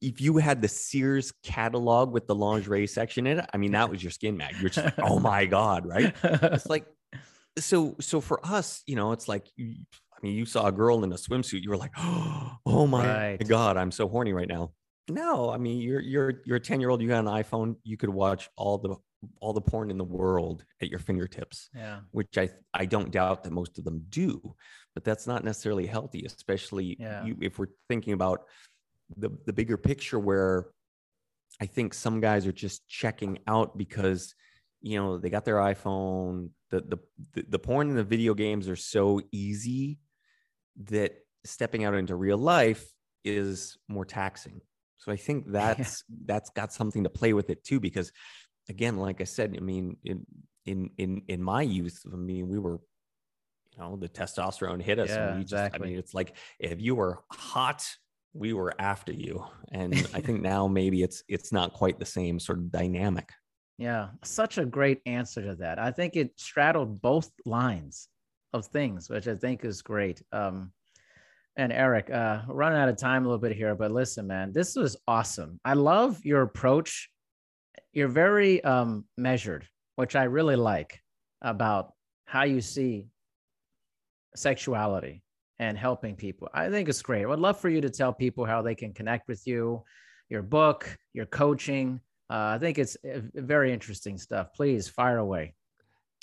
if 0.00 0.20
you 0.20 0.38
had 0.38 0.60
the 0.60 0.68
Sears 0.68 1.32
catalog 1.44 2.12
with 2.12 2.26
the 2.26 2.34
lingerie 2.34 2.86
section 2.86 3.26
in 3.26 3.38
it, 3.38 3.46
I 3.54 3.56
mean, 3.58 3.72
that 3.72 3.88
was 3.90 4.02
your 4.02 4.10
skin 4.10 4.36
mag. 4.36 4.56
You're 4.60 4.70
just 4.70 4.84
like, 4.84 4.98
oh 4.98 5.18
my 5.20 5.46
god, 5.46 5.86
right? 5.86 6.14
It's 6.24 6.66
like, 6.66 6.86
so 7.58 7.94
so 8.00 8.20
for 8.20 8.44
us, 8.44 8.82
you 8.86 8.96
know, 8.96 9.12
it's 9.12 9.28
like, 9.28 9.46
I 9.58 10.18
mean, 10.22 10.34
you 10.34 10.46
saw 10.46 10.66
a 10.66 10.72
girl 10.72 11.04
in 11.04 11.12
a 11.12 11.16
swimsuit, 11.16 11.62
you 11.62 11.70
were 11.70 11.76
like, 11.76 11.92
oh 11.98 12.86
my 12.88 13.06
Right. 13.06 13.48
god, 13.48 13.76
I'm 13.76 13.90
so 13.92 14.08
horny 14.08 14.32
right 14.32 14.48
now. 14.48 14.72
No, 15.10 15.50
I 15.50 15.58
mean, 15.58 15.80
you're 15.80 16.00
you're 16.00 16.32
you're 16.44 16.56
a 16.56 16.60
10 16.60 16.80
year 16.80 16.88
old. 16.90 17.02
You 17.02 17.08
got 17.08 17.20
an 17.20 17.26
iPhone. 17.26 17.76
You 17.84 17.96
could 17.96 18.10
watch 18.10 18.48
all 18.56 18.78
the 18.78 18.96
all 19.40 19.52
the 19.52 19.60
porn 19.60 19.90
in 19.90 19.98
the 19.98 20.04
world 20.04 20.64
at 20.80 20.88
your 20.88 20.98
fingertips 20.98 21.70
yeah. 21.76 22.00
which 22.10 22.36
I 22.36 22.48
I 22.74 22.86
don't 22.86 23.12
doubt 23.12 23.44
that 23.44 23.52
most 23.52 23.78
of 23.78 23.84
them 23.84 24.04
do, 24.08 24.56
but 24.94 25.04
that's 25.04 25.28
not 25.28 25.44
necessarily 25.44 25.86
healthy, 25.86 26.24
especially 26.26 26.96
Yeah. 26.98 27.24
you, 27.24 27.36
if 27.40 27.56
we're 27.58 27.68
thinking 27.88 28.14
about 28.14 28.40
the 29.16 29.30
the 29.46 29.52
bigger 29.52 29.76
picture 29.76 30.18
where 30.18 30.66
I 31.60 31.66
think 31.66 31.94
some 31.94 32.20
guys 32.20 32.46
are 32.46 32.52
just 32.52 32.86
checking 32.88 33.38
out 33.46 33.76
because 33.76 34.34
you 34.80 34.98
know 34.98 35.18
they 35.18 35.30
got 35.30 35.44
their 35.44 35.56
iPhone, 35.56 36.50
the 36.70 36.98
the 37.34 37.44
the, 37.48 37.58
porn 37.58 37.88
and 37.88 37.98
the 37.98 38.04
video 38.04 38.34
games 38.34 38.68
are 38.68 38.76
so 38.76 39.20
easy 39.30 39.98
that 40.88 41.14
stepping 41.44 41.84
out 41.84 41.94
into 41.94 42.16
real 42.16 42.38
life 42.38 42.84
is 43.24 43.78
more 43.88 44.04
taxing. 44.04 44.60
So 44.96 45.12
I 45.12 45.16
think 45.16 45.46
that's 45.52 46.04
that's 46.24 46.50
got 46.50 46.72
something 46.72 47.04
to 47.04 47.10
play 47.10 47.32
with 47.32 47.50
it 47.50 47.64
too 47.64 47.80
because 47.80 48.12
again 48.68 48.96
like 48.96 49.20
I 49.20 49.24
said 49.24 49.54
I 49.56 49.60
mean 49.60 49.96
in 50.04 50.26
in 50.64 50.90
in 50.98 51.22
in 51.28 51.42
my 51.42 51.62
youth 51.62 52.02
I 52.12 52.16
mean 52.16 52.48
we 52.48 52.58
were 52.58 52.80
you 53.72 53.78
know 53.78 53.96
the 53.96 54.08
testosterone 54.08 54.82
hit 54.82 54.98
us 54.98 55.10
Yeah, 55.10 55.36
we 55.36 55.42
just 55.42 55.52
exactly. 55.52 55.80
I 55.80 55.90
mean 55.90 55.98
it's 55.98 56.14
like 56.14 56.36
if 56.58 56.80
you 56.80 56.94
were 56.94 57.20
hot 57.30 57.84
we 58.34 58.52
were 58.52 58.72
after 58.78 59.12
you 59.12 59.44
and 59.72 59.94
I 60.14 60.20
think 60.20 60.40
now 60.52 60.66
maybe 60.66 61.02
it's 61.02 61.22
it's 61.28 61.52
not 61.52 61.72
quite 61.72 61.98
the 61.98 62.06
same 62.06 62.38
sort 62.38 62.58
of 62.58 62.70
dynamic 62.72 63.30
Yeah, 63.78 64.08
such 64.22 64.58
a 64.58 64.64
great 64.64 65.00
answer 65.06 65.42
to 65.42 65.56
that. 65.56 65.78
I 65.78 65.90
think 65.90 66.14
it 66.14 66.38
straddled 66.38 67.00
both 67.00 67.30
lines 67.44 68.08
of 68.52 68.66
things, 68.66 69.08
which 69.08 69.26
I 69.26 69.34
think 69.34 69.64
is 69.64 69.82
great. 69.82 70.22
Um, 70.30 70.72
and 71.56 71.72
Erik, 71.72 72.10
uh, 72.10 72.42
running 72.48 72.78
out 72.78 72.88
of 72.88 72.96
time 72.96 73.24
a 73.24 73.28
little 73.28 73.40
bit 73.40 73.56
here, 73.56 73.74
but 73.74 73.90
listen, 73.90 74.26
man, 74.26 74.52
this 74.52 74.76
was 74.76 74.96
awesome. 75.06 75.60
I 75.64 75.74
love 75.74 76.24
your 76.24 76.42
approach. 76.42 77.10
You're 77.92 78.08
very 78.08 78.62
um, 78.64 79.04
measured, 79.18 79.66
which 79.96 80.16
I 80.16 80.24
really 80.24 80.56
like 80.56 81.00
about 81.42 81.92
how 82.24 82.44
you 82.44 82.60
see 82.60 83.08
sexuality 84.34 85.21
and 85.62 85.78
helping 85.78 86.16
people. 86.16 86.48
I 86.52 86.68
think 86.70 86.88
it's 86.88 87.02
great. 87.02 87.22
I 87.22 87.26
would 87.26 87.38
love 87.38 87.60
for 87.60 87.68
you 87.68 87.80
to 87.82 87.88
tell 87.88 88.12
people 88.12 88.44
how 88.44 88.62
they 88.62 88.74
can 88.74 88.92
connect 88.92 89.28
with 89.28 89.46
you, 89.46 89.84
your 90.28 90.42
book, 90.42 90.98
your 91.12 91.26
coaching. 91.26 92.00
Uh, 92.28 92.56
I 92.56 92.58
think 92.58 92.78
it's 92.78 92.96
uh, 93.04 93.20
very 93.34 93.72
interesting 93.72 94.18
stuff. 94.18 94.48
Please 94.56 94.88
fire 94.88 95.18
away. 95.18 95.54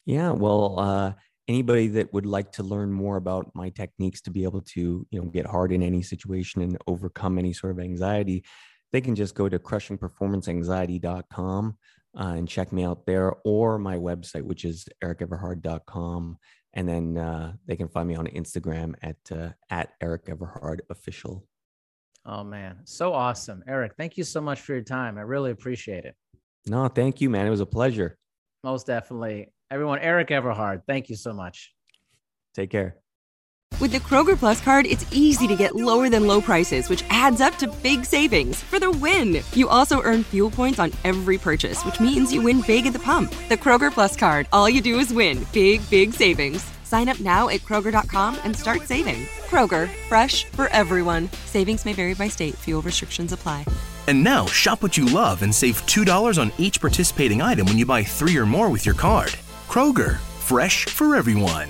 Yeah, 0.05 0.31
well, 0.31 0.77
uh, 0.77 1.13
anybody 1.47 1.87
that 1.87 2.13
would 2.13 2.25
like 2.25 2.51
to 2.53 2.63
learn 2.63 2.91
more 2.91 3.15
about 3.15 3.49
my 3.55 3.69
techniques 3.69 4.19
to 4.21 4.29
be 4.29 4.43
able 4.43 4.59
to, 4.73 5.07
you 5.09 5.21
know, 5.21 5.29
get 5.29 5.45
hard 5.45 5.71
in 5.71 5.81
any 5.81 6.01
situation 6.01 6.61
and 6.61 6.77
overcome 6.85 7.37
any 7.37 7.53
sort 7.53 7.71
of 7.71 7.79
anxiety, 7.79 8.43
they 8.91 8.99
can 8.99 9.15
just 9.15 9.35
go 9.35 9.47
to 9.47 9.57
crushingperformanceanxiety.com 9.57 11.77
uh, 12.19 12.33
and 12.35 12.49
check 12.49 12.73
me 12.73 12.83
out 12.83 13.05
there, 13.05 13.35
or 13.45 13.79
my 13.79 13.95
website, 13.95 14.43
which 14.43 14.65
is 14.65 14.85
erikeverhard.com, 15.01 16.37
and 16.73 16.87
then 16.87 17.17
uh, 17.17 17.53
they 17.65 17.75
can 17.75 17.87
find 17.87 18.07
me 18.07 18.15
on 18.15 18.27
Instagram 18.27 18.95
at 19.01 19.17
uh, 19.31 19.49
at 19.69 19.93
Erik 20.01 20.25
Everhard 20.25 20.81
official. 20.89 21.45
Oh 22.25 22.43
man, 22.43 22.79
so 22.83 23.13
awesome, 23.13 23.63
Erik. 23.67 23.93
Thank 23.97 24.17
you 24.17 24.23
so 24.23 24.41
much 24.41 24.61
for 24.61 24.73
your 24.73 24.83
time. 24.83 25.17
I 25.17 25.21
really 25.21 25.51
appreciate 25.51 26.05
it. 26.05 26.15
No, 26.67 26.87
thank 26.87 27.21
you, 27.21 27.29
man. 27.29 27.47
It 27.47 27.49
was 27.49 27.61
a 27.61 27.65
pleasure. 27.65 28.17
Most 28.63 28.87
definitely, 28.87 29.51
everyone. 29.71 29.99
Erik 29.99 30.29
Everhard, 30.29 30.83
thank 30.87 31.09
you 31.09 31.15
so 31.15 31.33
much. 31.33 31.73
Take 32.53 32.69
care. 32.69 32.97
With 33.79 33.93
the 33.93 33.99
Kroger 33.99 34.37
Plus 34.37 34.59
card, 34.59 34.85
it's 34.85 35.05
easy 35.09 35.47
to 35.47 35.55
get 35.55 35.73
lower 35.73 36.09
than 36.09 36.27
low 36.27 36.41
prices, 36.41 36.89
which 36.89 37.05
adds 37.09 37.39
up 37.39 37.55
to 37.57 37.67
big 37.81 38.03
savings 38.03 38.61
for 38.61 38.77
the 38.77 38.91
win. 38.91 39.41
You 39.53 39.69
also 39.69 40.01
earn 40.01 40.23
fuel 40.23 40.51
points 40.51 40.79
on 40.79 40.91
every 41.05 41.37
purchase, 41.37 41.85
which 41.85 42.01
means 42.01 42.33
you 42.33 42.41
win 42.41 42.59
big 42.67 42.87
at 42.87 42.91
the 42.93 42.99
pump. 42.99 43.33
The 43.47 43.55
Kroger 43.55 43.89
Plus 43.89 44.17
card, 44.17 44.47
all 44.51 44.69
you 44.69 44.81
do 44.81 44.99
is 44.99 45.13
win 45.13 45.47
big, 45.53 45.89
big 45.89 46.11
savings. 46.13 46.69
Sign 46.83 47.07
up 47.07 47.21
now 47.21 47.47
at 47.47 47.61
Kroger.com 47.61 48.37
and 48.43 48.53
start 48.53 48.81
saving. 48.81 49.27
Kroger, 49.47 49.87
fresh 50.09 50.43
for 50.43 50.67
everyone. 50.67 51.29
Savings 51.45 51.85
may 51.85 51.93
vary 51.93 52.15
by 52.15 52.27
state, 52.27 52.55
fuel 52.55 52.81
restrictions 52.81 53.31
apply. 53.31 53.63
And 54.07 54.21
now, 54.21 54.45
shop 54.47 54.81
what 54.81 54.97
you 54.97 55.05
love 55.05 55.41
and 55.41 55.55
save 55.55 55.85
$2 55.85 56.41
on 56.41 56.51
each 56.57 56.81
participating 56.81 57.41
item 57.41 57.65
when 57.67 57.77
you 57.77 57.85
buy 57.85 58.03
three 58.03 58.35
or 58.35 58.45
more 58.45 58.69
with 58.69 58.85
your 58.85 58.95
card. 58.95 59.35
Kroger, 59.69 60.17
fresh 60.17 60.83
for 60.83 61.15
everyone. 61.15 61.69